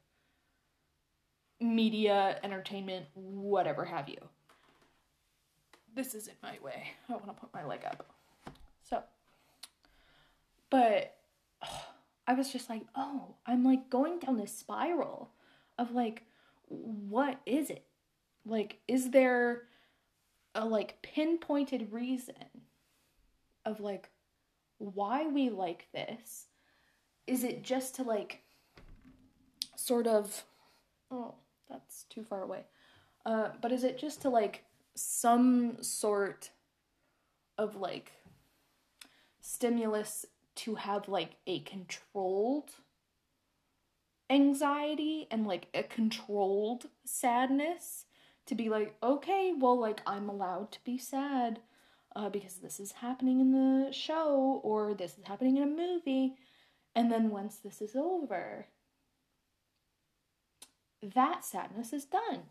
media, 1.59 2.39
entertainment, 2.43 3.05
whatever 3.13 3.85
have 3.85 4.09
you. 4.09 4.17
This 5.95 6.13
isn't 6.13 6.37
my 6.43 6.57
way. 6.63 6.91
I 7.09 7.13
want 7.13 7.27
to 7.27 7.33
put 7.33 7.53
my 7.53 7.65
leg 7.65 7.81
up. 7.85 8.05
So, 8.89 9.03
but. 10.69 11.15
Oh, 11.63 11.85
I 12.27 12.33
was 12.33 12.51
just 12.51 12.69
like, 12.69 12.81
oh, 12.95 13.35
I'm 13.45 13.63
like 13.63 13.89
going 13.89 14.19
down 14.19 14.37
this 14.37 14.55
spiral 14.55 15.29
of 15.77 15.91
like, 15.91 16.23
what 16.67 17.39
is 17.45 17.69
it? 17.69 17.85
Like, 18.45 18.79
is 18.87 19.11
there 19.11 19.63
a 20.55 20.65
like 20.65 21.01
pinpointed 21.03 21.91
reason 21.91 22.33
of 23.63 23.79
like 23.79 24.09
why 24.79 25.27
we 25.27 25.49
like 25.49 25.87
this? 25.93 26.47
Is 27.27 27.43
it 27.43 27.63
just 27.63 27.95
to 27.95 28.03
like 28.03 28.41
sort 29.75 30.07
of, 30.07 30.45
oh, 31.11 31.35
that's 31.69 32.03
too 32.03 32.23
far 32.23 32.43
away. 32.43 32.65
Uh, 33.25 33.49
but 33.61 33.71
is 33.71 33.83
it 33.83 33.97
just 33.97 34.21
to 34.21 34.29
like 34.29 34.63
some 34.95 35.81
sort 35.81 36.51
of 37.57 37.75
like 37.75 38.11
stimulus 39.41 40.25
to 40.55 40.75
have 40.75 41.07
like 41.07 41.35
a 41.47 41.59
controlled 41.61 42.71
anxiety 44.29 45.27
and 45.29 45.45
like 45.45 45.67
a 45.73 45.83
controlled 45.83 46.85
sadness 47.05 48.05
to 48.47 48.55
be 48.55 48.69
like 48.69 48.95
okay 49.03 49.53
well 49.55 49.79
like 49.79 50.01
i'm 50.07 50.29
allowed 50.29 50.71
to 50.71 50.83
be 50.83 50.97
sad 50.97 51.59
uh, 52.15 52.29
because 52.29 52.55
this 52.55 52.79
is 52.79 52.93
happening 52.93 53.39
in 53.39 53.51
the 53.51 53.91
show 53.91 54.61
or 54.63 54.93
this 54.93 55.17
is 55.17 55.25
happening 55.25 55.57
in 55.57 55.63
a 55.63 55.67
movie 55.67 56.35
and 56.95 57.11
then 57.11 57.29
once 57.29 57.57
this 57.57 57.81
is 57.81 57.95
over 57.95 58.65
that 61.13 61.45
sadness 61.45 61.93
is 61.93 62.05
done 62.05 62.43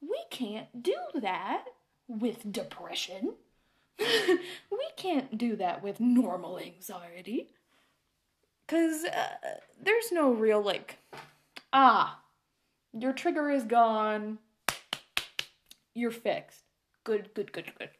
we 0.00 0.18
can't 0.30 0.82
do 0.82 0.96
that 1.14 1.64
with 2.08 2.52
depression 2.52 3.34
we 3.98 4.86
can't 4.96 5.36
do 5.36 5.56
that 5.56 5.82
with 5.82 6.00
normal 6.00 6.58
anxiety. 6.58 7.48
Because 8.66 9.04
uh, 9.04 9.28
there's 9.82 10.12
no 10.12 10.32
real, 10.32 10.60
like, 10.62 10.98
ah, 11.72 12.20
your 12.92 13.12
trigger 13.12 13.50
is 13.50 13.64
gone. 13.64 14.38
You're 15.94 16.10
fixed. 16.10 16.62
Good, 17.04 17.30
good, 17.34 17.50
good, 17.52 17.72
good. 17.78 17.90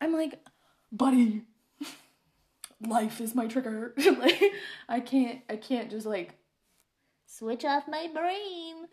I'm 0.00 0.14
like, 0.14 0.40
buddy, 0.90 1.42
life 2.86 3.20
is 3.20 3.34
my 3.34 3.46
trigger. 3.46 3.94
like, 4.18 4.42
I 4.88 5.00
can't, 5.00 5.40
I 5.48 5.56
can't 5.56 5.90
just, 5.90 6.06
like, 6.06 6.34
switch 7.32 7.64
off 7.64 7.88
my 7.88 8.08
brain. 8.12 8.88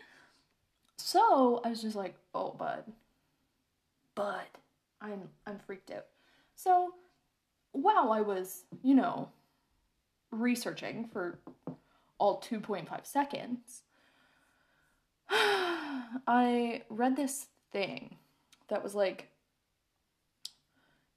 So 0.97 1.61
I 1.63 1.69
was 1.69 1.81
just 1.81 1.95
like, 1.95 2.15
oh, 2.33 2.51
bud. 2.57 2.83
Bud. 4.15 4.45
I'm 5.01 5.29
I'm 5.47 5.59
freaked 5.59 5.91
out. 5.91 6.05
So 6.55 6.93
while 7.71 8.11
I 8.11 8.21
was, 8.21 8.63
you 8.83 8.93
know, 8.93 9.29
researching 10.31 11.09
for 11.11 11.39
all 12.17 12.41
2.5 12.41 13.05
seconds, 13.05 13.83
I 15.29 16.83
read 16.89 17.15
this 17.15 17.47
thing 17.71 18.17
that 18.67 18.83
was 18.83 18.93
like 18.93 19.29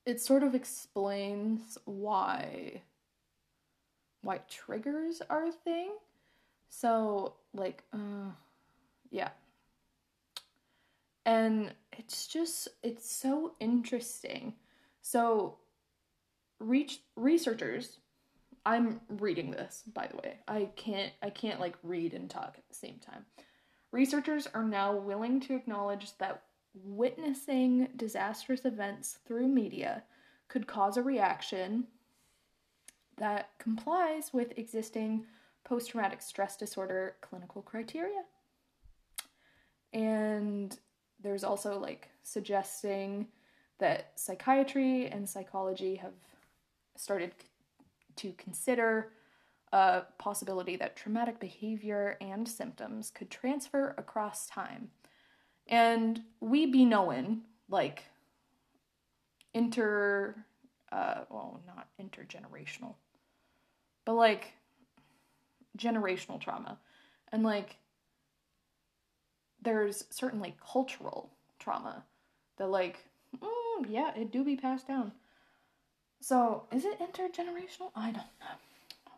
it 0.06 0.20
sort 0.20 0.42
of 0.42 0.54
explains 0.54 1.78
why 1.85 2.82
why 4.22 4.40
triggers 4.48 5.22
are 5.28 5.46
a 5.46 5.52
thing. 5.52 5.90
So 6.74 7.35
like 7.52 7.85
uh 7.92 8.32
yeah. 9.11 9.28
And 11.26 11.74
it's 11.92 12.26
just 12.26 12.68
it's 12.82 13.08
so 13.14 13.52
interesting. 13.61 14.54
So 15.02 15.58
reach 16.58 17.00
researchers 17.14 17.98
I'm 18.64 19.00
reading 19.08 19.50
this 19.50 19.82
by 19.92 20.08
the 20.08 20.16
way. 20.16 20.38
I 20.48 20.70
can't 20.74 21.12
I 21.22 21.28
can't 21.28 21.61
like 21.61 21.76
read 21.82 22.14
and 22.14 22.28
talk 22.28 22.54
at 22.56 22.66
the 22.68 22.74
same 22.74 22.98
time. 22.98 23.26
Researchers 23.90 24.48
are 24.54 24.64
now 24.64 24.96
willing 24.96 25.40
to 25.40 25.54
acknowledge 25.54 26.16
that 26.18 26.42
witnessing 26.74 27.88
disastrous 27.96 28.64
events 28.64 29.18
through 29.26 29.46
media 29.46 30.04
could 30.48 30.66
cause 30.66 30.96
a 30.96 31.02
reaction 31.02 31.85
that 33.18 33.50
complies 33.58 34.32
with 34.32 34.56
existing 34.56 35.26
post 35.64 35.90
traumatic 35.90 36.22
stress 36.22 36.57
disorder 36.57 37.16
clinical 37.20 37.62
criteria. 37.62 38.22
And 39.92 40.77
there's 41.22 41.44
also 41.44 41.79
like 41.79 42.09
suggesting 42.22 43.29
that 43.79 44.12
psychiatry 44.16 45.07
and 45.09 45.29
psychology 45.29 45.96
have 45.96 46.14
started 46.96 47.33
to 48.16 48.33
consider 48.33 49.12
a 49.72 50.03
possibility 50.18 50.77
that 50.77 50.96
traumatic 50.96 51.40
behavior 51.40 52.16
and 52.20 52.46
symptoms 52.46 53.11
could 53.11 53.31
transfer 53.31 53.94
across 53.96 54.46
time. 54.46 54.90
And 55.66 56.20
we 56.40 56.66
be 56.66 56.85
knowing, 56.85 57.42
like, 57.68 58.05
inter, 59.55 60.44
uh, 60.90 61.22
well, 61.31 61.62
not 61.66 61.88
intergenerational, 62.01 62.94
but 64.05 64.14
like 64.14 64.53
generational 65.76 66.40
trauma. 66.40 66.78
And 67.30 67.42
like, 67.42 67.76
there's 69.61 70.04
certainly 70.11 70.56
cultural 70.72 71.30
trauma 71.58 72.04
that, 72.58 72.68
like, 72.68 73.04
mm, 73.37 73.87
yeah, 73.88 74.12
it 74.16 74.32
do 74.32 74.44
be 74.44 74.56
passed 74.56 74.88
down. 74.88 75.12
So, 76.20 76.64
is 76.72 76.85
it 76.85 77.00
intergenerational? 77.00 77.90
I 77.94 78.06
don't 78.06 78.16
know. 78.16 78.56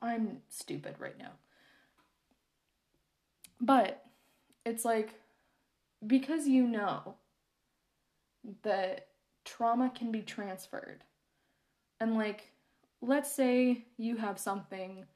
I'm 0.02 0.42
stupid 0.48 0.96
right 0.98 1.18
now. 1.18 1.32
But 3.60 4.04
it's 4.64 4.84
like 4.84 5.20
because 6.06 6.46
you 6.46 6.66
know 6.66 7.14
that 8.62 9.08
trauma 9.44 9.90
can 9.94 10.12
be 10.12 10.20
transferred. 10.20 11.04
And 12.00 12.14
like 12.14 12.52
let's 13.00 13.30
say 13.32 13.84
you 13.96 14.16
have 14.16 14.38
something 14.38 15.06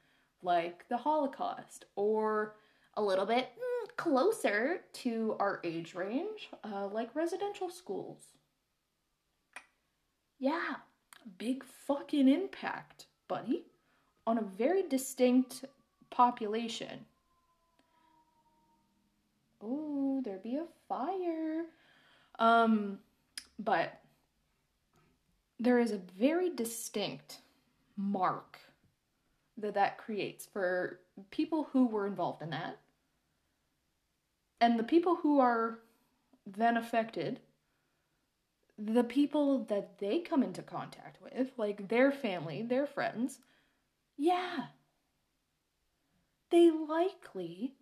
like 0.43 0.89
the 0.89 0.97
Holocaust 0.97 1.85
or 1.97 2.55
a 2.95 3.03
little 3.03 3.27
bit 3.27 3.49
mm, 3.49 3.97
closer 3.97 4.81
to 4.93 5.37
our 5.39 5.61
age 5.65 5.95
range, 5.95 6.49
uh, 6.65 6.87
like 6.89 7.15
residential 7.15 7.71
schools. 7.71 8.23
Yeah, 10.39 10.77
big 11.39 11.65
fucking 11.65 12.29
impact, 12.29 13.07
buddy 13.27 13.65
on 14.29 14.37
a 14.37 14.43
very 14.43 14.83
distinct 14.83 15.65
population. 16.11 17.07
Oh, 19.63 20.21
there 20.23 20.37
be 20.37 20.57
a 20.57 20.67
fire. 20.87 21.65
Um, 22.39 22.99
but 23.59 24.03
there 25.59 25.79
is 25.79 25.93
a 25.93 26.01
very 26.19 26.51
distinct 26.51 27.39
mark 27.97 28.59
that 29.59 29.75
that 29.75 29.99
creates 29.99 30.47
for 30.47 31.01
people 31.31 31.69
who 31.73 31.87
were 31.87 32.07
involved 32.07 32.43
in 32.43 32.51
that. 32.51 32.79
And 34.61 34.79
the 34.79 34.85
people 34.85 35.17
who 35.17 35.39
are 35.41 35.81
then 36.47 36.77
affected, 36.77 37.41
the 38.79 39.05
people 39.05 39.65
that 39.65 39.99
they 39.99 40.21
come 40.21 40.43
into 40.43 40.63
contact 40.63 41.19
with, 41.23 41.51
like 41.57 41.89
their 41.89 42.11
family, 42.11 42.63
their 42.63 42.87
friends, 42.87 43.39
yeah. 44.17 44.67
They 46.51 46.71
likely 46.71 47.75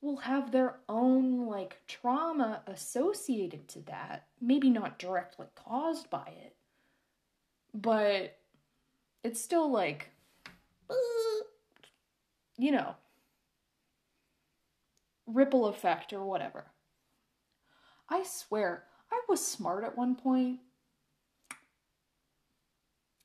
will 0.00 0.18
have 0.18 0.52
their 0.52 0.76
own 0.88 1.46
like 1.46 1.80
trauma 1.88 2.62
associated 2.66 3.68
to 3.68 3.80
that. 3.82 4.26
Maybe 4.40 4.70
not 4.70 4.98
directly 4.98 5.46
caused 5.54 6.10
by 6.10 6.32
it, 6.44 6.54
but 7.72 8.36
it's 9.24 9.40
still 9.40 9.70
like, 9.70 10.10
you 12.58 12.72
know, 12.72 12.94
ripple 15.26 15.66
effect 15.66 16.12
or 16.12 16.24
whatever. 16.24 16.66
I 18.08 18.22
swear, 18.22 18.84
I 19.12 19.20
was 19.28 19.44
smart 19.44 19.84
at 19.84 19.96
one 19.96 20.14
point. 20.14 20.60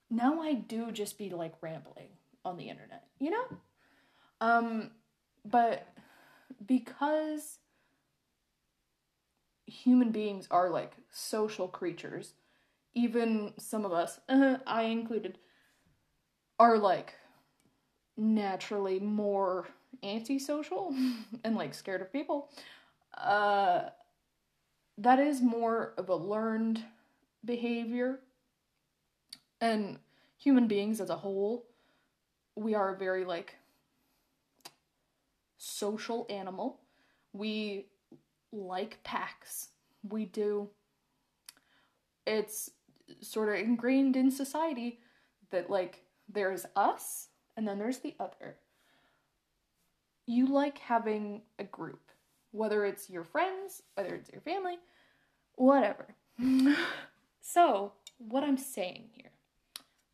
Now 0.09 0.41
I 0.41 0.53
do 0.53 0.91
just 0.91 1.17
be 1.17 1.29
like 1.29 1.53
rambling 1.61 2.09
on 2.43 2.57
the 2.57 2.69
internet, 2.69 3.05
you 3.19 3.29
know? 3.31 3.45
Um, 4.41 4.91
but 5.45 5.87
because 6.65 7.59
human 9.65 10.11
beings 10.11 10.47
are 10.51 10.69
like 10.69 10.93
social 11.09 11.67
creatures, 11.67 12.33
even 12.93 13.53
some 13.57 13.85
of 13.85 13.93
us, 13.93 14.19
uh, 14.27 14.57
I 14.67 14.83
included, 14.83 15.37
are 16.59 16.77
like 16.77 17.13
naturally 18.21 18.99
more 18.99 19.67
antisocial 20.03 20.95
and 21.43 21.55
like 21.55 21.73
scared 21.73 22.01
of 22.01 22.11
people. 22.13 22.49
Uh, 23.17 23.83
that 24.97 25.19
is 25.19 25.41
more 25.41 25.93
of 25.97 26.09
a 26.09 26.15
learned 26.15 26.83
behavior. 27.43 28.19
And 29.59 29.99
human 30.37 30.67
beings 30.67 31.01
as 31.01 31.09
a 31.09 31.15
whole 31.15 31.65
we 32.55 32.75
are 32.75 32.93
a 32.93 32.97
very 32.97 33.25
like 33.25 33.55
social 35.57 36.25
animal. 36.29 36.79
We 37.33 37.87
like 38.51 39.03
packs. 39.03 39.69
We 40.07 40.25
do. 40.25 40.69
It's 42.25 42.71
sort 43.21 43.49
of 43.49 43.55
ingrained 43.55 44.15
in 44.15 44.31
society 44.31 44.99
that 45.51 45.69
like 45.69 46.03
there's 46.29 46.65
us 46.75 47.27
and 47.55 47.67
then 47.67 47.79
there's 47.79 47.99
the 47.99 48.15
other. 48.19 48.57
You 50.25 50.47
like 50.47 50.77
having 50.77 51.41
a 51.59 51.63
group, 51.63 52.11
whether 52.51 52.85
it's 52.85 53.09
your 53.09 53.23
friends, 53.23 53.81
whether 53.95 54.15
it's 54.15 54.31
your 54.31 54.41
family, 54.41 54.77
whatever. 55.55 56.15
so, 57.41 57.93
what 58.17 58.43
I'm 58.43 58.57
saying 58.57 59.09
here, 59.13 59.31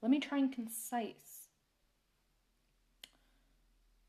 let 0.02 0.10
me 0.10 0.20
try 0.20 0.38
and 0.38 0.52
concise 0.52 1.38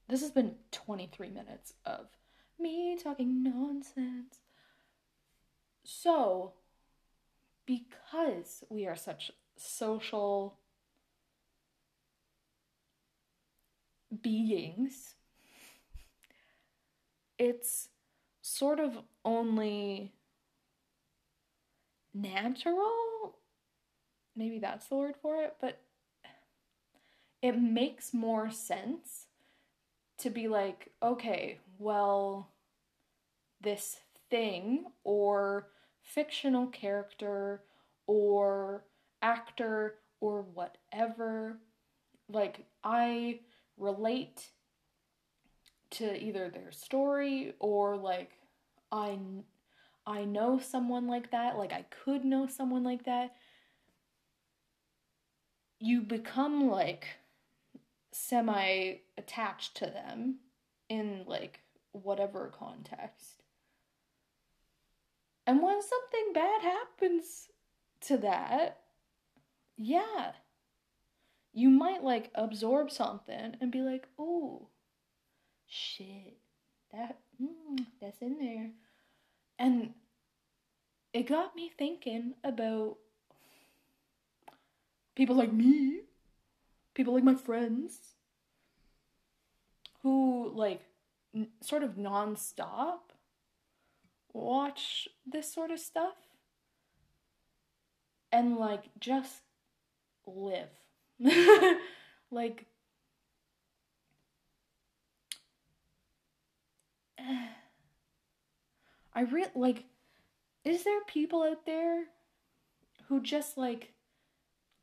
this 0.08 0.22
has 0.22 0.30
been 0.30 0.54
23 0.72 1.28
minutes 1.28 1.74
of 1.84 2.06
me 2.58 2.96
talking 2.96 3.42
nonsense. 3.42 4.38
So, 5.84 6.54
because 7.66 8.64
we 8.70 8.86
are 8.86 8.96
such 8.96 9.30
social 9.56 10.58
beings, 14.22 15.14
it's 17.38 17.88
sort 18.40 18.80
of 18.80 18.98
only 19.24 20.12
natural. 22.14 23.36
Maybe 24.34 24.58
that's 24.58 24.86
the 24.86 24.96
word 24.96 25.14
for 25.20 25.42
it, 25.42 25.56
but 25.60 25.80
it 27.42 27.60
makes 27.60 28.12
more 28.12 28.50
sense 28.50 29.26
to 30.18 30.30
be 30.30 30.48
like, 30.48 30.90
okay, 31.02 31.58
well, 31.78 32.50
this 33.60 33.98
thing 34.30 34.84
or 35.04 35.68
fictional 36.02 36.66
character 36.66 37.62
or 38.06 38.84
actor 39.22 39.94
or 40.20 40.42
whatever, 40.42 41.58
like, 42.28 42.66
I 42.82 43.40
relate 43.78 44.50
to 45.90 46.22
either 46.22 46.50
their 46.50 46.72
story 46.72 47.54
or 47.58 47.96
like 47.96 48.32
I 48.92 49.18
I 50.06 50.24
know 50.24 50.58
someone 50.58 51.06
like 51.06 51.30
that, 51.32 51.58
like 51.58 51.72
I 51.72 51.84
could 52.04 52.24
know 52.24 52.46
someone 52.46 52.82
like 52.82 53.04
that. 53.04 53.34
You 55.78 56.00
become 56.02 56.68
like 56.68 57.06
semi 58.12 58.94
attached 59.16 59.76
to 59.76 59.86
them 59.86 60.36
in 60.88 61.24
like 61.26 61.60
whatever 61.92 62.52
context. 62.58 63.42
And 65.46 65.62
when 65.62 65.80
something 65.80 66.32
bad 66.34 66.62
happens 66.62 67.48
to 68.02 68.18
that, 68.18 68.80
yeah, 69.76 70.32
you 71.58 71.70
might 71.70 72.04
like 72.04 72.30
absorb 72.36 72.88
something 72.88 73.56
and 73.60 73.72
be 73.72 73.80
like, 73.80 74.06
oh, 74.16 74.68
shit, 75.66 76.36
that, 76.92 77.18
mm, 77.42 77.84
that's 78.00 78.22
in 78.22 78.38
there. 78.38 78.70
And 79.58 79.94
it 81.12 81.26
got 81.26 81.56
me 81.56 81.72
thinking 81.76 82.34
about 82.44 82.98
people 85.16 85.34
like 85.34 85.52
me, 85.52 86.02
people 86.94 87.12
like 87.12 87.24
my 87.24 87.34
friends, 87.34 88.14
who 90.04 90.52
like 90.54 90.82
n- 91.34 91.48
sort 91.60 91.82
of 91.82 91.96
nonstop 91.96 93.00
watch 94.32 95.08
this 95.26 95.52
sort 95.52 95.72
of 95.72 95.80
stuff 95.80 96.14
and 98.30 98.58
like 98.58 98.84
just 99.00 99.42
live. 100.24 100.68
like 102.30 102.66
I 109.14 109.20
really 109.22 109.50
like 109.54 109.84
is 110.64 110.84
there 110.84 111.00
people 111.06 111.42
out 111.42 111.66
there 111.66 112.04
who 113.08 113.22
just 113.22 113.56
like 113.56 113.92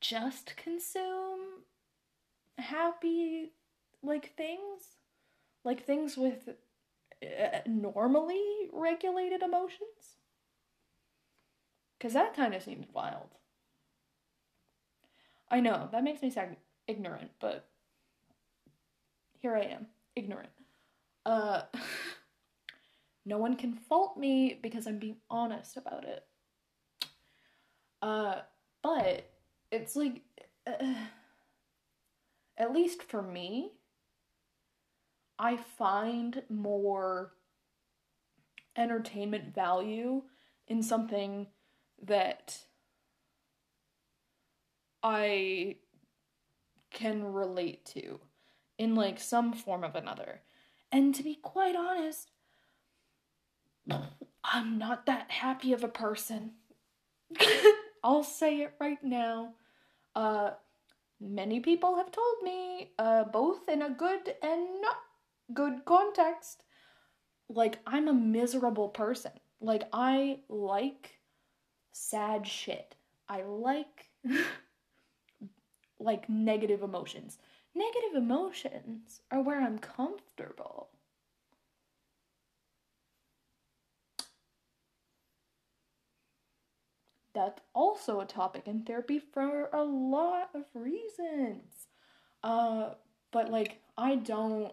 just 0.01 0.55
consume 0.57 1.63
happy 2.57 3.51
like 4.01 4.35
things? 4.35 4.97
Like 5.63 5.85
things 5.85 6.15
with 6.17 6.49
uh, 7.23 7.59
normally 7.65 8.43
regulated 8.71 9.41
emotions? 9.41 10.19
Because 11.97 12.13
that 12.13 12.35
kind 12.35 12.53
of 12.53 12.61
seems 12.61 12.85
wild 12.93 13.29
i 15.49 15.60
know 15.60 15.89
that 15.91 16.03
makes 16.03 16.21
me 16.21 16.29
sound 16.29 16.55
ignorant 16.88 17.31
but 17.39 17.67
here 19.39 19.55
i 19.55 19.62
am 19.62 19.88
ignorant. 20.15 20.49
Uh 21.25 21.63
no 23.25 23.38
one 23.38 23.55
can 23.55 23.73
fault 23.73 24.17
me 24.17 24.60
because 24.62 24.88
i'm 24.88 24.99
being 24.99 25.17
honest 25.29 25.77
about 25.77 26.03
it. 26.03 26.23
Uh 28.01 28.36
but 28.81 29.31
it's 29.71 29.95
like 29.95 30.21
uh, 30.67 30.93
at 32.58 32.73
least 32.73 33.03
for 33.03 33.21
me 33.21 33.71
I 35.38 35.58
find 35.58 36.43
more 36.49 37.34
entertainment 38.77 39.53
value 39.53 40.23
in 40.67 40.81
something 40.81 41.47
that 42.01 42.58
I 45.07 45.75
can 46.89 47.23
relate 47.23 47.85
to 47.93 48.19
in 48.79 48.95
like 48.95 49.19
some 49.19 49.53
form 49.53 49.83
of 49.83 49.93
another. 49.93 50.41
And 50.91 51.13
to 51.13 51.21
be 51.21 51.35
quite 51.35 51.75
honest, 51.75 52.31
I'm 54.43 54.79
not 54.79 55.05
that 55.05 55.29
happy 55.29 55.73
of 55.73 55.83
a 55.83 55.87
person. 55.87 56.53
I'll 58.03 58.23
say 58.23 58.61
it 58.61 58.73
right 58.79 59.03
now. 59.03 59.53
Uh 60.15 60.51
many 61.19 61.59
people 61.59 61.97
have 61.97 62.11
told 62.11 62.41
me 62.41 62.89
uh 62.97 63.25
both 63.25 63.69
in 63.69 63.83
a 63.83 63.91
good 63.91 64.33
and 64.41 64.81
not 64.81 64.97
good 65.53 65.85
context, 65.85 66.63
like 67.47 67.77
I'm 67.85 68.07
a 68.07 68.13
miserable 68.13 68.89
person. 68.89 69.33
Like 69.61 69.83
I 69.93 70.39
like 70.49 71.19
sad 71.91 72.47
shit. 72.47 72.95
I 73.29 73.43
like 73.43 74.09
like 75.99 76.29
negative 76.29 76.81
emotions. 76.81 77.38
Negative 77.73 78.15
emotions 78.15 79.21
are 79.31 79.41
where 79.41 79.62
I'm 79.62 79.79
comfortable. 79.79 80.89
That's 87.34 87.62
also 87.73 88.21
a 88.21 88.25
topic 88.25 88.65
in 88.65 88.84
therapy 88.84 89.19
for 89.19 89.69
a 89.73 89.84
lot 89.84 90.51
of 90.55 90.63
reasons. 90.73 91.88
Uh, 92.41 92.91
but 93.31 93.51
like, 93.51 93.81
I 93.97 94.15
don't 94.15 94.71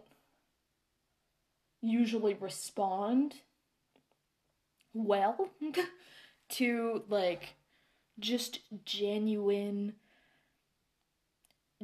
usually 1.81 2.35
respond 2.35 3.35
well 4.95 5.51
to 6.51 7.03
like 7.09 7.55
just 8.21 8.61
genuine 8.85 9.95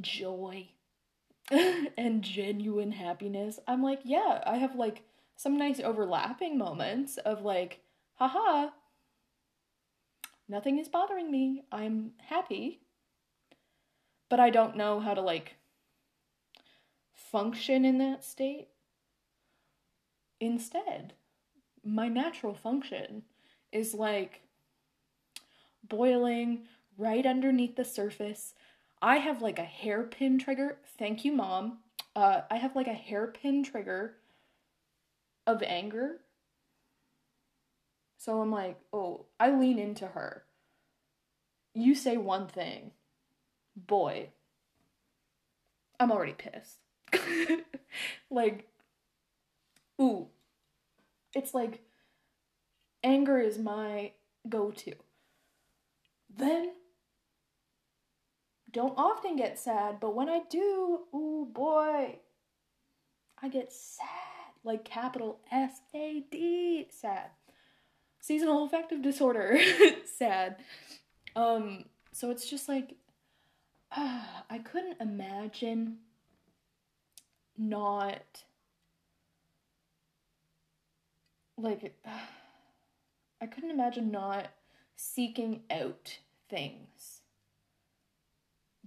joy 0.02 0.68
and 1.50 2.22
genuine 2.22 2.92
happiness. 2.92 3.58
I'm 3.66 3.82
like, 3.82 4.00
yeah, 4.04 4.42
I 4.46 4.56
have 4.56 4.74
like 4.74 5.02
some 5.36 5.56
nice 5.56 5.80
overlapping 5.80 6.58
moments 6.58 7.16
of 7.18 7.42
like, 7.42 7.80
haha, 8.14 8.70
nothing 10.48 10.78
is 10.78 10.88
bothering 10.88 11.30
me. 11.30 11.62
I'm 11.70 12.12
happy. 12.18 12.80
But 14.28 14.40
I 14.40 14.50
don't 14.50 14.76
know 14.76 15.00
how 15.00 15.14
to 15.14 15.22
like 15.22 15.56
function 17.14 17.84
in 17.84 17.98
that 17.98 18.24
state. 18.24 18.68
Instead, 20.40 21.14
my 21.84 22.08
natural 22.08 22.54
function 22.54 23.22
is 23.72 23.94
like 23.94 24.42
boiling 25.88 26.62
right 26.96 27.24
underneath 27.24 27.76
the 27.76 27.84
surface. 27.84 28.54
I 29.00 29.16
have 29.16 29.42
like 29.42 29.58
a 29.58 29.64
hairpin 29.64 30.38
trigger. 30.38 30.78
Thank 30.98 31.24
you, 31.24 31.32
mom. 31.32 31.78
Uh, 32.16 32.42
I 32.50 32.56
have 32.56 32.74
like 32.74 32.88
a 32.88 32.94
hairpin 32.94 33.62
trigger 33.62 34.16
of 35.46 35.62
anger. 35.62 36.20
So 38.18 38.40
I'm 38.40 38.50
like, 38.50 38.78
oh, 38.92 39.26
I 39.38 39.50
lean 39.50 39.78
into 39.78 40.06
her. 40.06 40.44
You 41.74 41.94
say 41.94 42.16
one 42.16 42.48
thing, 42.48 42.90
boy, 43.76 44.30
I'm 46.00 46.10
already 46.10 46.34
pissed. 46.34 46.78
like, 48.30 48.68
ooh, 50.00 50.26
it's 51.34 51.54
like 51.54 51.82
anger 53.04 53.38
is 53.38 53.58
my 53.58 54.12
go 54.48 54.70
to. 54.72 54.94
Then, 56.36 56.72
don't 58.70 58.94
often 58.96 59.36
get 59.36 59.58
sad, 59.58 60.00
but 60.00 60.14
when 60.14 60.28
I 60.28 60.42
do, 60.50 61.00
ooh 61.14 61.48
boy, 61.52 62.18
I 63.42 63.48
get 63.48 63.72
sad. 63.72 64.06
Like 64.64 64.84
capital 64.84 65.40
S 65.50 65.80
A 65.94 66.24
D, 66.30 66.88
sad. 66.90 67.30
Seasonal 68.20 68.64
affective 68.64 69.02
disorder, 69.02 69.58
sad. 70.04 70.56
Um, 71.36 71.84
so 72.12 72.30
it's 72.30 72.48
just 72.50 72.68
like, 72.68 72.96
uh, 73.96 74.24
I 74.50 74.58
couldn't 74.58 75.00
imagine 75.00 75.98
not 77.56 78.44
like 81.56 81.94
I 83.40 83.46
couldn't 83.46 83.70
imagine 83.70 84.10
not 84.10 84.48
seeking 84.96 85.62
out 85.70 86.18
things 86.48 87.17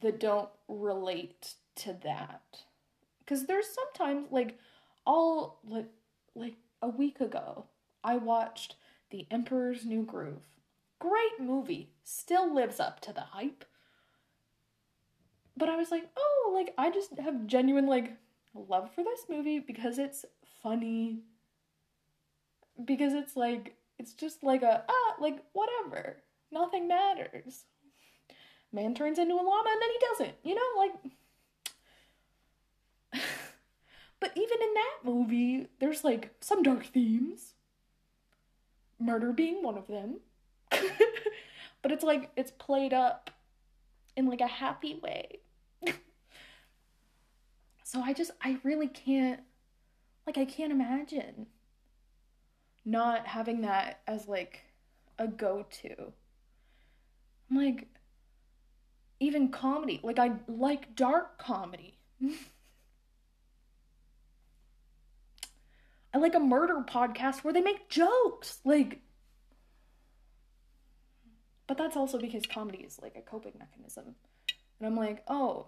that 0.02 0.20
don't 0.20 0.50
relate 0.68 1.56
to 1.76 1.94
that. 2.04 2.64
Cuz 3.26 3.46
there's 3.46 3.68
sometimes 3.68 4.32
like 4.32 4.60
all 5.06 5.60
like 5.64 5.90
like 6.36 6.56
a 6.82 6.90
week 6.90 7.22
ago 7.22 7.66
I 8.04 8.18
watched 8.18 8.76
The 9.10 9.28
Emperor's 9.30 9.86
New 9.86 10.04
Groove. 10.04 10.48
Great 11.00 11.40
movie. 11.40 11.94
Still 12.04 12.54
lives 12.54 12.80
up 12.80 13.00
to 13.02 13.14
the 13.14 13.22
hype. 13.22 13.66
But 15.58 15.70
I 15.70 15.76
was 15.76 15.92
like, 15.92 16.10
"Oh, 16.16 16.52
like 16.54 16.74
I 16.78 16.90
just 16.90 17.18
have 17.20 17.48
genuine 17.48 17.88
like 17.88 18.18
love 18.54 18.94
for 18.94 19.04
this 19.04 19.26
movie 19.30 19.60
because 19.60 19.98
it's 19.98 20.26
funny 20.62 21.24
because 22.86 23.14
it's 23.14 23.36
like 23.36 23.76
it's 24.00 24.14
just 24.14 24.44
like 24.44 24.64
a 24.64 24.84
ah 24.88 25.16
like 25.20 25.44
whatever 25.54 26.18
nothing 26.52 26.88
matters 26.88 27.66
man 28.72 28.94
turns 28.94 29.20
into 29.20 29.34
a 29.34 29.44
llama 29.44 29.70
and 29.70 29.82
then 29.82 29.90
he 29.90 30.00
doesn't 30.10 30.38
you 30.44 30.56
know 30.56 30.62
like 30.78 30.94
but 34.20 34.32
even 34.36 34.62
in 34.62 34.74
that 34.74 34.98
movie 35.04 35.68
there's 35.80 36.04
like 36.04 36.34
some 36.40 36.64
dark 36.64 36.86
themes. 36.86 37.54
Murder 39.00 39.34
being 39.34 39.64
one 39.64 39.78
of 39.78 39.88
them. 39.88 40.20
But 41.82 41.92
it's 41.92 42.04
like 42.04 42.30
it's 42.36 42.52
played 42.52 42.94
up 42.94 43.32
in 44.16 44.28
like 44.28 44.42
a 44.42 44.48
happy 44.48 45.00
way. 45.02 45.40
So 47.84 48.00
i 48.00 48.14
just 48.14 48.32
i 48.42 48.58
really 48.64 48.88
can't 48.88 49.42
like 50.26 50.38
i 50.38 50.46
can't 50.46 50.72
imagine 50.72 51.48
not 52.86 53.28
having 53.28 53.60
that 53.62 54.00
as 54.08 54.30
like 54.30 54.62
a 55.20 55.28
go 55.28 55.66
to. 55.82 56.14
I'm 57.50 57.58
like, 57.58 57.88
even 59.22 59.50
comedy. 59.50 60.00
Like, 60.04 60.20
I 60.20 60.32
like 60.48 60.96
dark 60.96 61.38
comedy. 61.38 62.00
I 66.14 66.18
like 66.18 66.36
a 66.36 66.40
murder 66.40 66.84
podcast 66.86 67.44
where 67.44 67.54
they 67.54 67.62
make 67.62 67.88
jokes. 67.88 68.60
Like, 68.66 69.00
but 71.68 71.78
that's 71.78 71.96
also 71.96 72.20
because 72.20 72.46
comedy 72.46 72.80
is 72.80 73.00
like 73.02 73.16
a 73.16 73.22
coping 73.22 73.54
mechanism. 73.58 74.16
And 74.80 74.88
I'm 74.88 74.98
like, 74.98 75.24
oh, 75.28 75.68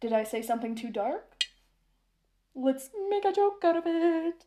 did 0.00 0.12
I 0.12 0.22
say 0.22 0.42
something 0.42 0.76
too 0.76 0.90
dark? 0.90 1.42
Let's 2.54 2.90
make 3.08 3.24
a 3.24 3.32
joke 3.32 3.64
out 3.64 3.76
of 3.76 3.84
it. 3.86 4.44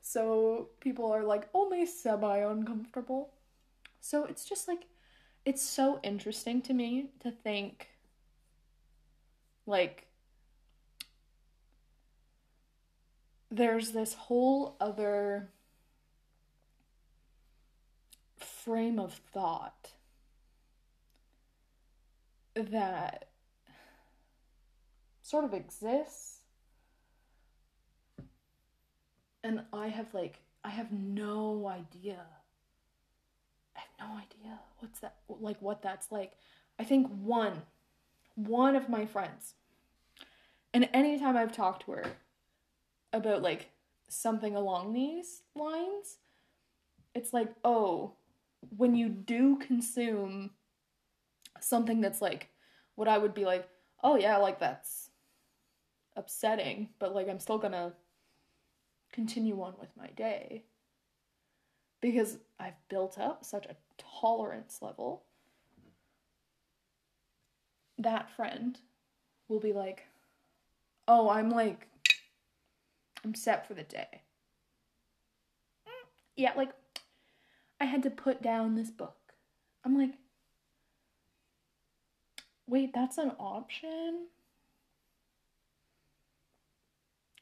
So 0.00 0.70
people 0.80 1.12
are 1.12 1.24
like 1.24 1.48
only 1.52 1.84
semi 1.84 2.38
uncomfortable. 2.38 3.34
So 4.00 4.24
it's 4.24 4.44
just 4.44 4.66
like, 4.66 4.86
it's 5.46 5.62
so 5.62 6.00
interesting 6.02 6.60
to 6.60 6.74
me 6.74 7.10
to 7.20 7.30
think, 7.30 7.88
like, 9.64 10.08
there's 13.48 13.92
this 13.92 14.12
whole 14.14 14.76
other 14.80 15.48
frame 18.36 18.98
of 18.98 19.14
thought 19.14 19.92
that 22.54 23.28
sort 25.22 25.44
of 25.44 25.54
exists. 25.54 26.40
And 29.44 29.62
i 29.72 29.86
have 29.86 30.12
like 30.12 30.40
i 30.64 30.70
have 30.70 30.90
no 30.90 31.68
idea 31.68 32.26
no 33.98 34.06
idea 34.06 34.58
what's 34.78 35.00
that 35.00 35.16
like 35.28 35.60
what 35.60 35.82
that's 35.82 36.10
like. 36.12 36.32
I 36.78 36.84
think 36.84 37.08
one 37.08 37.62
one 38.34 38.76
of 38.76 38.88
my 38.90 39.06
friends 39.06 39.54
and 40.74 40.90
anytime 40.92 41.38
i've 41.38 41.52
talked 41.52 41.86
to 41.86 41.92
her 41.92 42.04
about 43.14 43.40
like 43.40 43.70
something 44.08 44.54
along 44.54 44.92
these 44.92 45.40
lines 45.54 46.18
it's 47.14 47.32
like 47.32 47.48
oh 47.64 48.12
when 48.76 48.94
you 48.94 49.08
do 49.08 49.56
consume 49.56 50.50
something 51.60 52.00
that's 52.00 52.20
like 52.20 52.50
what 52.94 53.08
I 53.08 53.18
would 53.18 53.34
be 53.34 53.44
like, 53.44 53.68
oh 54.02 54.16
yeah, 54.16 54.36
like 54.38 54.58
that's 54.58 55.10
upsetting, 56.16 56.88
but 56.98 57.14
like 57.14 57.28
I'm 57.28 57.40
still 57.40 57.58
gonna 57.58 57.92
continue 59.12 59.60
on 59.62 59.74
with 59.78 59.90
my 59.96 60.08
day. 60.08 60.64
Because 62.00 62.38
I've 62.58 62.76
built 62.88 63.18
up 63.18 63.44
such 63.44 63.66
a 63.66 63.76
tolerance 63.98 64.78
level. 64.80 65.24
That 67.98 68.30
friend 68.30 68.78
will 69.48 69.60
be 69.60 69.72
like, 69.72 70.06
oh, 71.08 71.28
I'm 71.30 71.50
like, 71.50 71.88
I'm 73.24 73.34
set 73.34 73.66
for 73.66 73.74
the 73.74 73.82
day. 73.82 74.22
Yeah, 76.36 76.52
like 76.56 76.72
I 77.80 77.86
had 77.86 78.02
to 78.02 78.10
put 78.10 78.42
down 78.42 78.74
this 78.74 78.90
book. 78.90 79.16
I'm 79.84 79.96
like, 79.96 80.12
wait, 82.66 82.92
that's 82.92 83.16
an 83.18 83.32
option? 83.38 84.26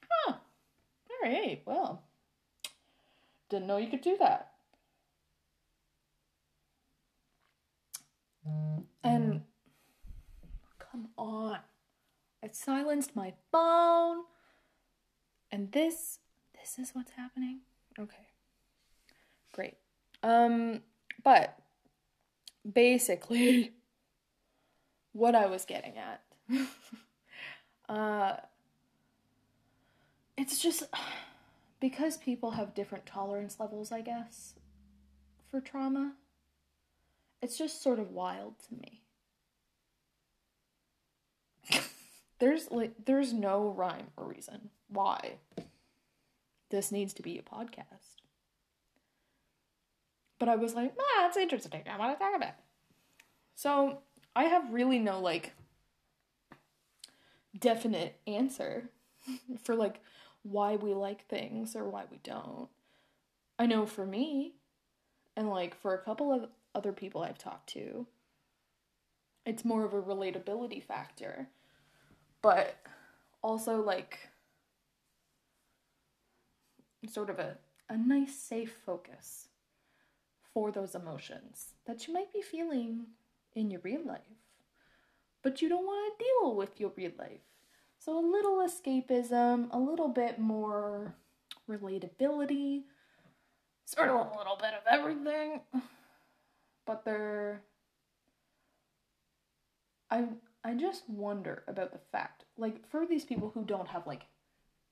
Huh. 0.09 0.35
All 0.35 1.31
right, 1.31 1.63
well, 1.67 2.03
didn't 3.49 3.67
know 3.67 3.79
you 3.79 3.89
could 3.89 4.03
do 4.03 4.17
that. 4.19 4.51
And 9.03 9.43
come 10.95 11.09
on. 11.19 11.59
I 12.43 12.49
silenced 12.53 13.17
my 13.17 13.33
phone. 13.51 14.25
And 15.51 15.73
this 15.73 16.21
this 16.61 16.79
is 16.79 16.95
what's 16.95 17.13
happening. 17.13 17.61
Okay. 17.99 18.29
Great. 19.53 19.75
Um, 20.23 20.83
but 21.23 21.59
basically, 22.71 23.73
what 25.13 25.35
I 25.35 25.47
was 25.47 25.65
getting 25.65 25.95
at, 25.99 26.23
uh, 27.89 28.37
it's 30.37 30.61
just 30.61 30.85
because 31.81 32.17
people 32.17 32.53
have 32.53 32.75
different 32.75 33.05
tolerance 33.05 33.59
levels, 33.59 33.91
I 33.93 34.01
guess, 34.01 34.55
for 35.51 35.61
trauma. 35.61 36.15
It's 37.43 37.59
just 37.59 37.83
sort 37.83 37.99
of 37.99 38.11
wild 38.11 38.55
to 38.69 38.75
me. 38.75 39.04
There's 42.39 42.71
like 42.71 42.93
there's 43.05 43.33
no 43.33 43.75
rhyme 43.77 44.09
or 44.17 44.27
reason 44.27 44.71
why 44.89 45.39
this 46.71 46.91
needs 46.91 47.13
to 47.15 47.23
be 47.23 47.39
a 47.39 47.43
podcast. 47.43 48.21
But 50.39 50.49
I 50.49 50.57
was 50.57 50.75
like, 50.75 50.93
ah, 50.99 51.23
that's 51.23 51.37
interesting. 51.37 51.83
I 51.91 51.97
want 51.97 52.19
to 52.19 52.23
talk 52.23 52.35
about 52.35 52.49
it. 52.49 52.55
So 53.55 54.01
I 54.35 54.45
have 54.45 54.73
really 54.73 54.99
no 54.99 55.21
like 55.21 55.53
definite 57.59 58.17
answer 58.27 58.91
for 59.63 59.75
like 59.75 60.01
why 60.43 60.77
we 60.77 60.93
like 60.93 61.27
things 61.29 61.77
or 61.77 61.89
why 61.89 62.05
we 62.11 62.19
don't. 62.23 62.69
I 63.59 63.67
know 63.67 63.87
for 63.87 64.05
me, 64.05 64.55
and 65.37 65.49
like 65.49 65.81
for 65.81 65.95
a 65.95 66.03
couple 66.03 66.33
of 66.33 66.49
other 66.75 66.93
people 66.93 67.23
I've 67.23 67.39
talked 67.39 67.69
to, 67.71 68.07
it's 69.47 69.65
more 69.65 69.85
of 69.85 69.95
a 69.95 70.03
relatability 70.03 70.83
factor. 70.83 71.49
But 72.45 72.77
also 73.41 73.83
like 73.83 74.19
sort 77.09 77.31
of 77.31 77.39
a, 77.39 77.57
a 77.89 77.97
nice 77.97 78.35
safe 78.35 78.77
focus 78.85 79.49
for 80.53 80.71
those 80.71 80.95
emotions 80.95 81.73
that 81.87 82.07
you 82.07 82.13
might 82.13 82.35
be 82.35 82.43
feeling 82.43 83.07
in 83.55 83.71
your 83.71 83.81
real 83.83 84.05
life, 84.07 84.21
but 85.43 85.63
you 85.63 85.71
don't 85.71 85.87
want 85.87 86.19
to 86.19 86.25
deal 86.25 86.55
with 86.55 86.79
your 86.79 86.93
real 86.97 87.13
life. 87.19 87.41
So, 87.99 88.19
a 88.19 88.21
little 88.21 88.59
escapism, 88.59 89.69
a 89.71 89.79
little 89.79 90.09
bit 90.09 90.39
more 90.39 91.15
relatability, 91.67 92.83
sort 93.87 94.11
of 94.11 94.17
a 94.17 94.37
little 94.37 94.57
bit 94.57 94.75
of 94.75 94.83
everything, 94.91 95.63
but 96.87 97.07
they're. 97.07 97.63
I, 100.11 100.25
I 100.65 100.75
just 100.75 101.09
wonder 101.09 101.63
about 101.69 101.93
the 101.93 101.99
fact, 102.11 102.45
like, 102.57 102.89
for 102.89 103.07
these 103.07 103.25
people 103.25 103.51
who 103.53 103.65
don't 103.65 103.89
have, 103.89 104.07
like, 104.07 104.23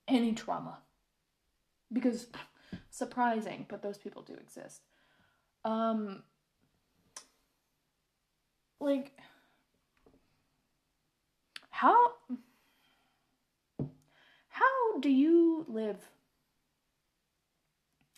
any 0.07 0.33
trauma, 0.33 0.79
because 1.91 2.27
surprising, 2.89 3.65
but 3.69 3.81
those 3.81 3.97
people 3.97 4.21
do 4.21 4.33
exist. 4.35 4.81
Um 5.65 6.23
like 8.79 9.13
how 11.69 11.95
how 14.49 14.99
do 14.99 15.09
you 15.09 15.65
live? 15.67 15.97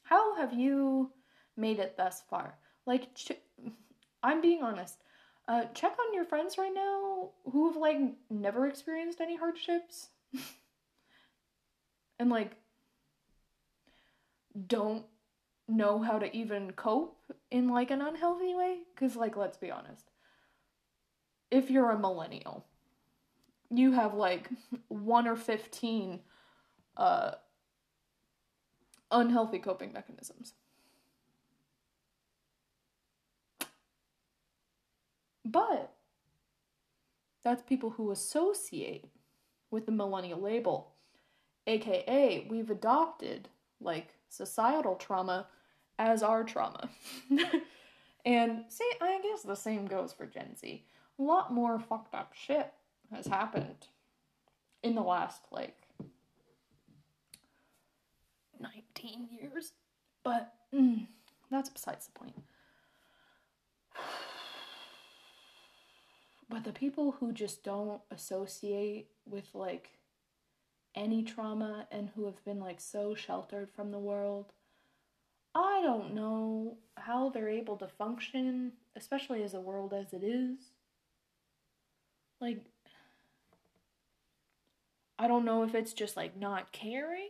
How 0.04 0.36
have 0.36 0.54
you 0.54 1.12
made 1.58 1.80
it 1.80 1.98
thus 1.98 2.22
far? 2.30 2.58
Like 2.86 3.08
i'm 4.24 4.42
being 4.42 4.64
honest 4.64 4.98
uh 5.48 5.66
check 5.74 5.96
on 6.00 6.14
your 6.14 6.26
friends 6.26 6.58
right 6.58 6.74
now 6.74 7.30
who 7.52 7.68
have 7.68 7.78
like 7.78 7.98
never 8.30 8.68
experienced 8.68 9.22
any 9.22 9.38
hardships. 9.38 10.10
And 12.18 12.30
like 12.30 12.54
don't 14.68 15.04
know 15.68 16.02
how 16.02 16.18
to 16.18 16.34
even 16.34 16.72
cope 16.72 17.20
in 17.52 17.68
like 17.68 17.92
an 17.92 18.02
unhealthy 18.02 18.56
way. 18.56 18.80
Cuz 18.96 19.18
like 19.18 19.36
let's 19.36 19.58
be 19.58 19.70
honest. 19.70 20.12
If 21.52 21.70
you're 21.70 21.92
a 21.92 22.00
millennial 22.00 22.66
you 23.70 23.92
have 23.92 24.14
like 24.14 24.50
1 24.88 25.28
or 25.28 25.36
15 25.36 26.22
uh 26.98 27.32
unhealthy 29.12 29.60
coping 29.60 29.92
mechanisms 29.94 30.54
but 35.46 35.94
that's 37.44 37.62
people 37.62 37.92
who 37.92 38.12
associate 38.12 39.06
with 39.72 39.86
the 39.86 39.92
millennial 39.92 40.42
label 40.42 40.92
aka 41.68 42.46
we've 42.50 42.70
adopted 42.70 43.48
like 43.80 44.16
societal 44.30 44.96
trauma 44.96 45.48
as 45.98 46.24
our 46.24 46.44
trauma. 46.44 46.90
and 48.26 48.64
see, 48.68 48.90
I 49.02 49.20
guess 49.24 49.44
the 49.44 49.56
same 49.56 49.86
goes 49.86 50.14
for 50.14 50.26
Gen 50.26 50.56
Z. 50.56 50.84
A 51.18 51.22
lot 51.22 51.54
more 51.54 51.80
fucked 51.80 52.14
up 52.14 52.34
shit 52.34 52.74
has 53.14 53.28
happened 53.28 53.88
in 54.84 54.96
the 54.96 55.02
last 55.02 55.44
like 55.52 55.78
19 58.60 59.30
years. 59.32 59.72
But 60.24 60.54
mm, 60.74 61.08
That's 61.50 61.70
besides 61.70 62.08
the 62.08 62.20
point. 62.20 62.36
But 66.50 66.64
the 66.64 66.72
people 66.72 67.12
who 67.20 67.32
just 67.32 67.64
don't 67.64 68.02
associate 68.12 69.08
with 69.26 69.50
like 69.54 69.90
any 70.96 71.24
trauma 71.24 71.88
and 71.92 72.10
who 72.16 72.26
have 72.26 72.44
been 72.46 72.60
like 72.60 72.80
so 72.80 73.16
sheltered 73.16 73.70
from 73.76 73.92
the 73.92 74.00
world, 74.00 74.54
I 75.54 75.82
don't 75.84 76.14
know 76.14 76.78
how 76.98 77.30
they're 77.30 77.50
able 77.50 77.78
to 77.78 77.88
function, 77.88 78.74
especially 78.96 79.44
as 79.44 79.54
a 79.54 79.60
world 79.62 79.94
as 79.94 80.14
it 80.14 80.24
is. 80.24 80.58
Like, 82.42 82.62
I 85.18 85.28
don't 85.28 85.46
know 85.46 85.64
if 85.64 85.74
it's 85.74 85.94
just 85.94 86.18
like 86.18 86.38
not 86.38 86.72
caring, 86.72 87.30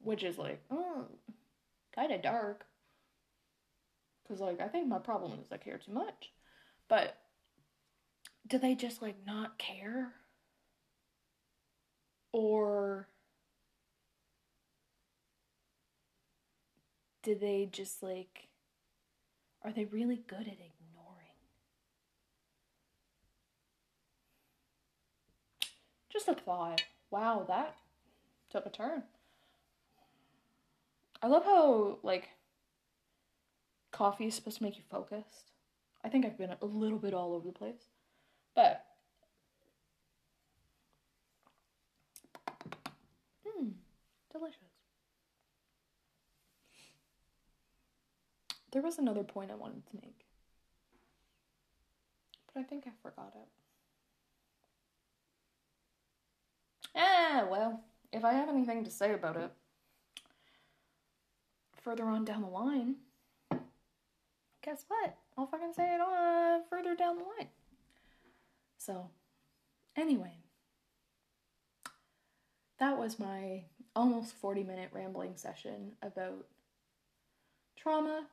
which 0.00 0.24
is 0.24 0.38
like, 0.38 0.60
mm, 0.68 0.76
oh, 0.78 1.06
kind 1.94 2.12
of 2.12 2.22
dark. 2.22 2.66
Because, 4.30 4.42
like, 4.42 4.60
I 4.60 4.68
think 4.68 4.86
my 4.86 5.00
problem 5.00 5.32
is 5.40 5.50
I 5.50 5.56
care 5.56 5.76
too 5.76 5.90
much. 5.90 6.30
But 6.86 7.16
do 8.46 8.58
they 8.58 8.76
just, 8.76 9.02
like, 9.02 9.16
not 9.26 9.58
care? 9.58 10.12
Or 12.32 13.08
do 17.24 17.34
they 17.34 17.68
just, 17.72 18.04
like, 18.04 18.46
are 19.64 19.72
they 19.72 19.86
really 19.86 20.22
good 20.28 20.46
at 20.46 20.46
ignoring? 20.46 21.40
Just 26.08 26.28
a 26.28 26.34
thought. 26.34 26.84
Wow, 27.10 27.46
that 27.48 27.74
took 28.48 28.64
a 28.64 28.70
turn. 28.70 29.02
I 31.20 31.26
love 31.26 31.42
how, 31.44 31.98
like, 32.04 32.28
coffee 33.90 34.26
is 34.26 34.34
supposed 34.34 34.58
to 34.58 34.62
make 34.62 34.76
you 34.76 34.82
focused. 34.90 35.52
I 36.04 36.08
think 36.08 36.24
I've 36.24 36.38
been 36.38 36.54
a 36.60 36.66
little 36.66 36.98
bit 36.98 37.14
all 37.14 37.34
over 37.34 37.46
the 37.46 37.52
place. 37.52 37.88
But 38.54 38.84
mmm, 43.46 43.72
delicious. 44.32 44.58
There 48.72 48.82
was 48.82 48.98
another 48.98 49.24
point 49.24 49.50
I 49.50 49.56
wanted 49.56 49.84
to 49.90 49.96
make. 49.96 50.24
But 52.52 52.60
I 52.60 52.62
think 52.62 52.84
I 52.86 52.90
forgot 53.02 53.32
it. 53.34 53.48
Ah, 56.96 57.46
well, 57.50 57.80
if 58.12 58.24
I 58.24 58.32
have 58.32 58.48
anything 58.48 58.84
to 58.84 58.90
say 58.90 59.12
about 59.12 59.36
it 59.36 59.50
further 61.82 62.04
on 62.04 62.24
down 62.24 62.42
the 62.42 62.48
line, 62.48 62.96
guess 64.62 64.84
what? 64.88 65.16
I'll 65.36 65.46
fucking 65.46 65.72
say 65.74 65.94
it 65.94 66.00
on 66.00 66.12
uh, 66.12 66.58
further 66.68 66.94
down 66.94 67.16
the 67.18 67.24
line. 67.24 67.48
So, 68.78 69.10
anyway, 69.96 70.38
that 72.78 72.98
was 72.98 73.18
my 73.18 73.64
almost 73.94 74.34
40 74.34 74.64
minute 74.64 74.90
rambling 74.92 75.36
session 75.36 75.92
about 76.02 76.46
trauma, 77.76 78.26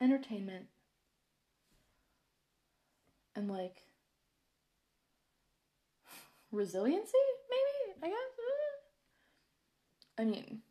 entertainment, 0.00 0.66
and 3.34 3.48
like 3.50 3.82
resiliency, 6.50 7.12
maybe? 7.50 7.98
I 8.02 8.08
guess. 8.08 8.16
I 10.18 10.24
mean, 10.24 10.62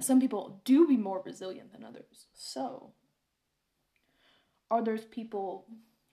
some 0.00 0.20
people 0.20 0.60
do 0.64 0.86
be 0.86 0.96
more 0.96 1.22
resilient 1.24 1.72
than 1.72 1.84
others. 1.84 2.26
So, 2.34 2.92
are 4.70 4.82
those 4.82 5.04
people 5.04 5.66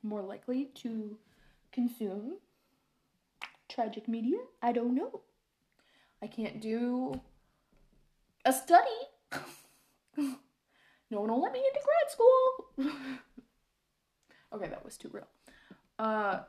more 0.04 0.22
likely 0.22 0.66
to 0.76 1.18
consume 1.72 2.38
tragic 3.70 4.08
media? 4.08 4.38
I 4.62 4.72
don't 4.72 4.94
know. 4.94 5.22
I 6.22 6.28
can't 6.28 6.62
do 6.62 7.20
a 8.46 8.54
study. 8.54 8.88
no 10.18 11.22
one 11.22 11.30
will 11.32 11.42
let 11.42 11.54
me 11.54 11.60
into 11.60 11.80
grad 11.84 12.12
school. 12.12 12.94
okay, 14.54 14.70
that 14.70 14.86
was 14.86 14.98
too 14.98 15.10
real. 15.12 15.28
Uh, 15.98 16.42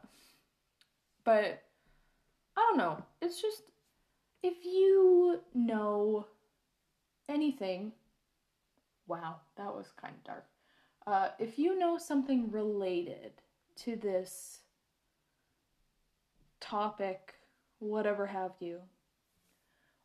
but 1.25 1.63
I 2.57 2.61
don't 2.61 2.77
know. 2.77 3.03
It's 3.23 3.41
just 3.41 3.63
if 4.43 4.65
you 4.65 5.41
know 5.55 6.27
anything, 7.29 7.93
wow, 9.07 9.37
that 9.57 9.75
was 9.75 9.93
kind 10.01 10.15
of 10.15 10.25
dark. 10.25 10.47
Uh, 11.07 11.29
if 11.39 11.59
you 11.59 11.79
know 11.79 11.99
something 11.99 12.51
related 12.51 13.33
to 13.77 13.97
this 13.97 14.61
topic, 16.61 17.35
whatever 17.79 18.27
have 18.27 18.53
you, 18.61 18.81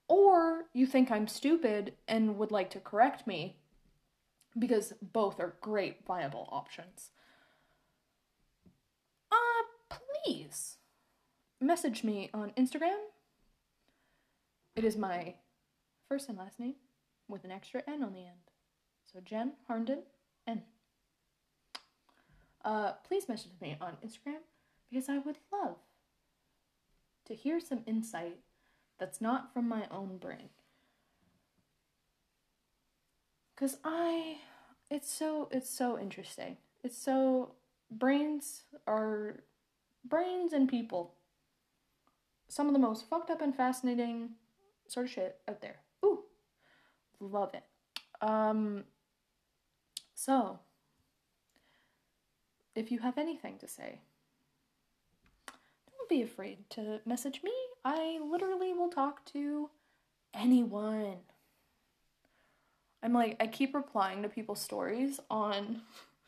or 0.07 0.65
you 0.73 0.87
think 0.87 1.11
I'm 1.11 1.27
stupid 1.27 1.93
and 2.07 2.37
would 2.37 2.51
like 2.51 2.69
to 2.71 2.79
correct 2.79 3.27
me, 3.27 3.57
because 4.57 4.93
both 5.01 5.39
are 5.39 5.57
great 5.61 6.05
viable 6.05 6.49
options, 6.51 7.11
uh, 9.31 9.95
please 10.25 10.77
message 11.61 12.03
me 12.03 12.29
on 12.33 12.51
Instagram. 12.57 12.97
It 14.75 14.83
is 14.83 14.97
my 14.97 15.35
first 16.07 16.29
and 16.29 16.37
last 16.37 16.59
name 16.59 16.75
with 17.27 17.43
an 17.43 17.51
extra 17.51 17.81
N 17.87 18.03
on 18.03 18.13
the 18.13 18.19
end. 18.19 18.51
So 19.11 19.19
Jen 19.23 19.53
Harnden 19.69 19.99
N. 20.47 20.63
Uh, 22.63 22.93
please 23.07 23.29
message 23.29 23.51
me 23.61 23.77
on 23.79 23.97
Instagram 24.05 24.41
because 24.89 25.09
I 25.09 25.19
would 25.19 25.37
love 25.51 25.77
to 27.25 27.33
hear 27.35 27.59
some 27.59 27.81
insight 27.85 28.39
that's 28.99 29.21
not 29.21 29.53
from 29.53 29.67
my 29.67 29.83
own 29.91 30.17
brain. 30.17 30.49
Cause 33.55 33.77
I, 33.83 34.37
it's 34.89 35.11
so 35.11 35.49
it's 35.51 35.69
so 35.69 35.97
interesting. 35.97 36.57
It's 36.83 36.97
so 36.97 37.53
brains 37.89 38.63
are 38.85 39.43
brains 40.05 40.53
and 40.53 40.69
people. 40.69 41.13
Some 42.49 42.67
of 42.67 42.73
the 42.73 42.79
most 42.79 43.09
fucked 43.09 43.29
up 43.29 43.41
and 43.41 43.55
fascinating 43.55 44.31
sort 44.87 45.07
of 45.07 45.11
shit 45.11 45.39
out 45.47 45.61
there. 45.61 45.77
Love 47.19 47.53
it. 47.53 47.63
Um, 48.21 48.83
so, 50.15 50.59
if 52.75 52.91
you 52.91 52.99
have 52.99 53.17
anything 53.17 53.57
to 53.59 53.67
say, 53.67 53.99
don't 55.47 56.09
be 56.09 56.21
afraid 56.21 56.69
to 56.71 57.01
message 57.05 57.41
me. 57.43 57.51
I 57.83 58.19
literally 58.23 58.73
will 58.73 58.89
talk 58.89 59.25
to 59.33 59.69
anyone. 60.33 61.17
I'm 63.01 63.13
like, 63.13 63.37
I 63.39 63.47
keep 63.47 63.73
replying 63.75 64.23
to 64.23 64.29
people's 64.29 64.61
stories 64.61 65.19
on 65.29 65.81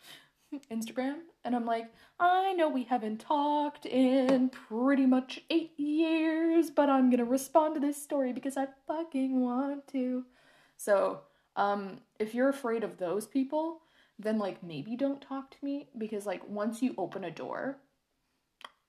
Instagram, 0.71 1.17
and 1.43 1.55
I'm 1.55 1.65
like, 1.65 1.91
I 2.19 2.53
know 2.53 2.69
we 2.69 2.83
haven't 2.83 3.19
talked 3.19 3.85
in 3.85 4.49
pretty 4.49 5.05
much 5.05 5.41
eight 5.49 5.79
years, 5.79 6.69
but 6.69 6.89
I'm 6.89 7.09
gonna 7.09 7.25
respond 7.25 7.75
to 7.75 7.79
this 7.79 8.01
story 8.01 8.33
because 8.33 8.57
I 8.57 8.67
fucking 8.87 9.39
want 9.39 9.87
to. 9.89 10.25
So, 10.79 11.23
um, 11.57 11.99
if 12.19 12.33
you're 12.33 12.47
afraid 12.47 12.85
of 12.85 12.97
those 12.97 13.27
people, 13.27 13.81
then 14.17 14.39
like 14.39 14.63
maybe 14.63 14.95
don't 14.95 15.21
talk 15.21 15.51
to 15.51 15.57
me 15.61 15.89
because 15.97 16.25
like 16.25 16.47
once 16.47 16.81
you 16.81 16.95
open 16.97 17.25
a 17.25 17.31
door, 17.31 17.79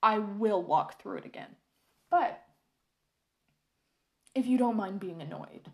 I 0.00 0.20
will 0.20 0.62
walk 0.62 1.02
through 1.02 1.18
it 1.18 1.24
again. 1.24 1.56
But 2.08 2.44
if 4.36 4.46
you 4.46 4.56
don't 4.56 4.76
mind 4.76 5.00
being 5.00 5.20
annoyed, 5.20 5.68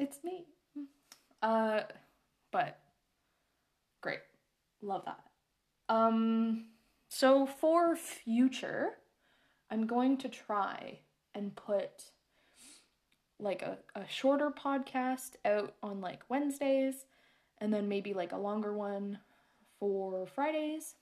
it's 0.00 0.18
me. 0.24 0.46
Uh, 1.40 1.82
but 2.50 2.80
great. 4.00 4.20
Love 4.82 5.04
that. 5.04 5.20
Um, 5.88 6.66
so 7.08 7.46
for 7.46 7.94
future, 7.94 8.98
I'm 9.70 9.86
going 9.86 10.16
to 10.18 10.28
try 10.28 10.98
and 11.34 11.54
put 11.54 12.10
like 13.40 13.62
a, 13.62 13.78
a 13.94 14.06
shorter 14.08 14.50
podcast 14.50 15.32
out 15.44 15.74
on 15.82 16.00
like 16.00 16.22
Wednesdays 16.28 17.06
and 17.60 17.72
then 17.72 17.88
maybe 17.88 18.14
like 18.14 18.32
a 18.32 18.36
longer 18.36 18.72
one 18.72 19.18
for 19.78 20.26
Fridays. 20.26 20.94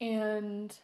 And 0.00 0.76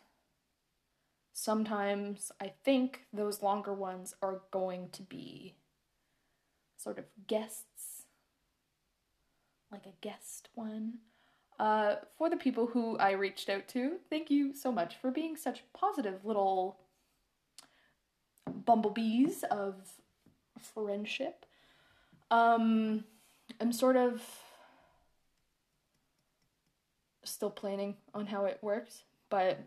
sometimes 1.33 2.33
I 2.41 2.53
think 2.65 3.03
those 3.13 3.43
longer 3.43 3.73
ones 3.73 4.15
are 4.23 4.41
going 4.51 4.91
to 4.91 5.03
be 5.03 5.55
sort 6.77 6.99
of 6.99 7.05
guests, 7.27 8.05
like 9.71 9.87
a 9.87 9.95
guest 10.01 10.49
one. 10.55 10.99
Uh, 11.59 11.97
for 12.17 12.31
the 12.31 12.37
people 12.37 12.67
who 12.67 12.97
I 12.99 13.13
reached 13.13 13.49
out 13.49 13.67
to, 13.69 13.97
thank 14.09 14.31
you 14.31 14.55
so 14.55 14.71
much 14.71 14.97
for 14.97 15.11
being 15.11 15.37
such 15.37 15.65
positive 15.73 16.25
little 16.25 16.79
bumblebees 18.49 19.45
of 19.45 19.75
friendship. 20.59 21.47
Um, 22.31 23.05
I'm 23.61 23.73
sort 23.73 23.97
of 23.97 24.23
still 27.25 27.51
planning 27.51 27.97
on 28.15 28.27
how 28.27 28.45
it 28.45 28.59
works, 28.63 29.05
but 29.31 29.59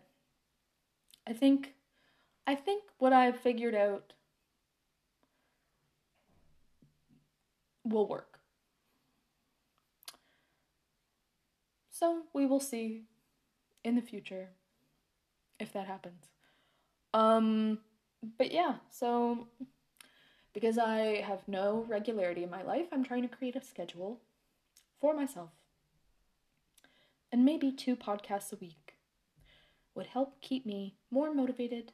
I 1.26 1.32
think 1.32 1.74
I 2.46 2.54
think 2.54 2.84
what 2.98 3.12
I've 3.12 3.38
figured 3.38 3.74
out 3.74 4.12
will 7.84 8.06
work. 8.06 8.40
So 11.90 12.22
we 12.32 12.46
will 12.46 12.60
see 12.60 13.04
in 13.84 13.94
the 13.94 14.02
future 14.02 14.50
if 15.60 15.72
that 15.72 15.86
happens. 15.86 16.30
Um 17.14 17.78
but 18.38 18.52
yeah, 18.52 18.74
so 18.90 19.46
because 20.52 20.78
I 20.78 21.22
have 21.22 21.46
no 21.48 21.84
regularity 21.88 22.42
in 22.44 22.50
my 22.50 22.62
life, 22.62 22.86
I'm 22.92 23.04
trying 23.04 23.22
to 23.22 23.34
create 23.34 23.56
a 23.56 23.64
schedule 23.64 24.20
for 25.00 25.14
myself. 25.14 25.50
And 27.30 27.44
maybe 27.44 27.72
two 27.72 27.96
podcasts 27.96 28.52
a 28.52 28.56
week 28.56 28.94
would 29.94 30.06
help 30.06 30.40
keep 30.40 30.66
me 30.66 30.96
more 31.10 31.34
motivated 31.34 31.92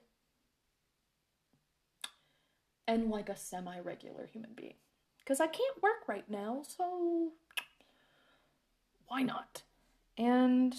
and 2.87 3.11
like 3.11 3.29
a 3.29 3.37
semi 3.37 3.79
regular 3.79 4.27
human 4.27 4.51
being. 4.57 4.75
Because 5.19 5.41
I 5.41 5.47
can't 5.47 5.83
work 5.83 6.09
right 6.09 6.29
now, 6.29 6.63
so 6.67 7.33
why 9.07 9.23
not? 9.23 9.63
And 10.17 10.75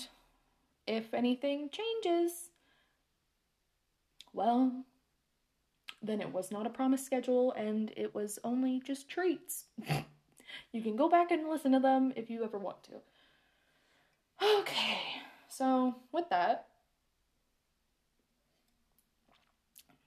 if 0.87 1.13
anything 1.13 1.69
changes, 1.69 2.49
well, 4.33 4.85
then 6.01 6.21
it 6.21 6.31
was 6.31 6.51
not 6.51 6.65
a 6.65 6.69
promised 6.69 7.05
schedule 7.05 7.51
and 7.53 7.91
it 7.97 8.13
was 8.15 8.39
only 8.43 8.81
just 8.85 9.09
treats. 9.09 9.65
you 10.71 10.81
can 10.81 10.95
go 10.95 11.09
back 11.09 11.31
and 11.31 11.49
listen 11.49 11.71
to 11.73 11.79
them 11.79 12.13
if 12.15 12.29
you 12.29 12.43
ever 12.43 12.57
want 12.57 12.83
to. 12.83 12.91
Okay, 14.59 14.99
so 15.49 15.95
with 16.13 16.29
that, 16.29 16.67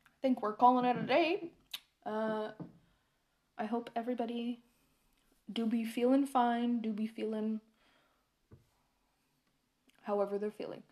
I 0.06 0.16
think 0.22 0.40
we're 0.40 0.54
calling 0.54 0.86
it 0.86 0.96
a 0.96 1.02
day. 1.02 1.50
Uh, 2.06 2.52
I 3.58 3.66
hope 3.66 3.90
everybody 3.94 4.60
do 5.52 5.66
be 5.66 5.84
feeling 5.84 6.24
fine, 6.26 6.80
do 6.80 6.92
be 6.92 7.06
feeling 7.06 7.60
however 10.02 10.38
they're 10.38 10.50
feeling. 10.50 10.82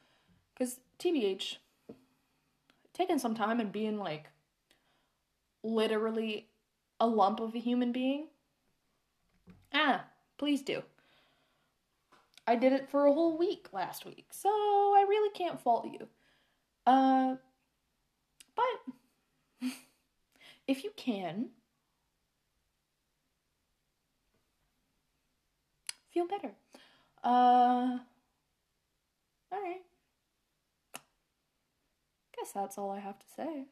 Because, 0.52 0.80
TBH, 0.98 1.56
taking 2.92 3.18
some 3.18 3.34
time 3.34 3.60
and 3.60 3.72
being 3.72 3.98
like 3.98 4.26
literally 5.62 6.48
a 6.98 7.06
lump 7.06 7.40
of 7.40 7.54
a 7.54 7.58
human 7.58 7.92
being? 7.92 8.28
Ah, 9.72 10.04
please 10.38 10.62
do. 10.62 10.82
I 12.46 12.56
did 12.56 12.72
it 12.72 12.88
for 12.90 13.06
a 13.06 13.12
whole 13.12 13.38
week 13.38 13.68
last 13.72 14.04
week, 14.04 14.26
so 14.30 14.48
I 14.48 15.04
really 15.08 15.30
can't 15.30 15.60
fault 15.60 15.86
you. 15.86 16.08
Uh, 16.86 17.36
but 18.56 19.68
if 20.66 20.82
you 20.82 20.90
can, 20.96 21.50
feel 26.12 26.26
better. 26.26 26.52
Uh, 27.22 27.98
alright. 29.52 29.82
Guess 32.36 32.52
that's 32.52 32.78
all 32.78 32.90
I 32.90 32.98
have 32.98 33.18
to 33.18 33.26
say. 33.36 33.66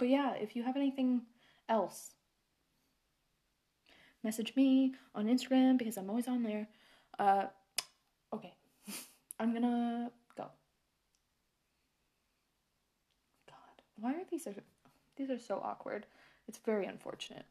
But 0.00 0.08
yeah, 0.08 0.32
if 0.32 0.56
you 0.56 0.62
have 0.62 0.76
anything 0.76 1.20
else, 1.68 2.14
message 4.24 4.56
me 4.56 4.94
on 5.14 5.26
Instagram 5.26 5.76
because 5.76 5.98
I'm 5.98 6.08
always 6.08 6.26
on 6.26 6.42
there. 6.42 6.68
Uh, 7.18 7.44
okay, 8.32 8.54
I'm 9.38 9.52
gonna 9.52 10.10
go. 10.38 10.46
God, 13.46 13.82
why 13.96 14.12
are 14.12 14.24
these 14.30 14.48
these 15.16 15.30
are 15.30 15.38
so 15.38 15.60
awkward? 15.62 16.06
It's 16.48 16.58
very 16.64 16.86
unfortunate. 16.86 17.44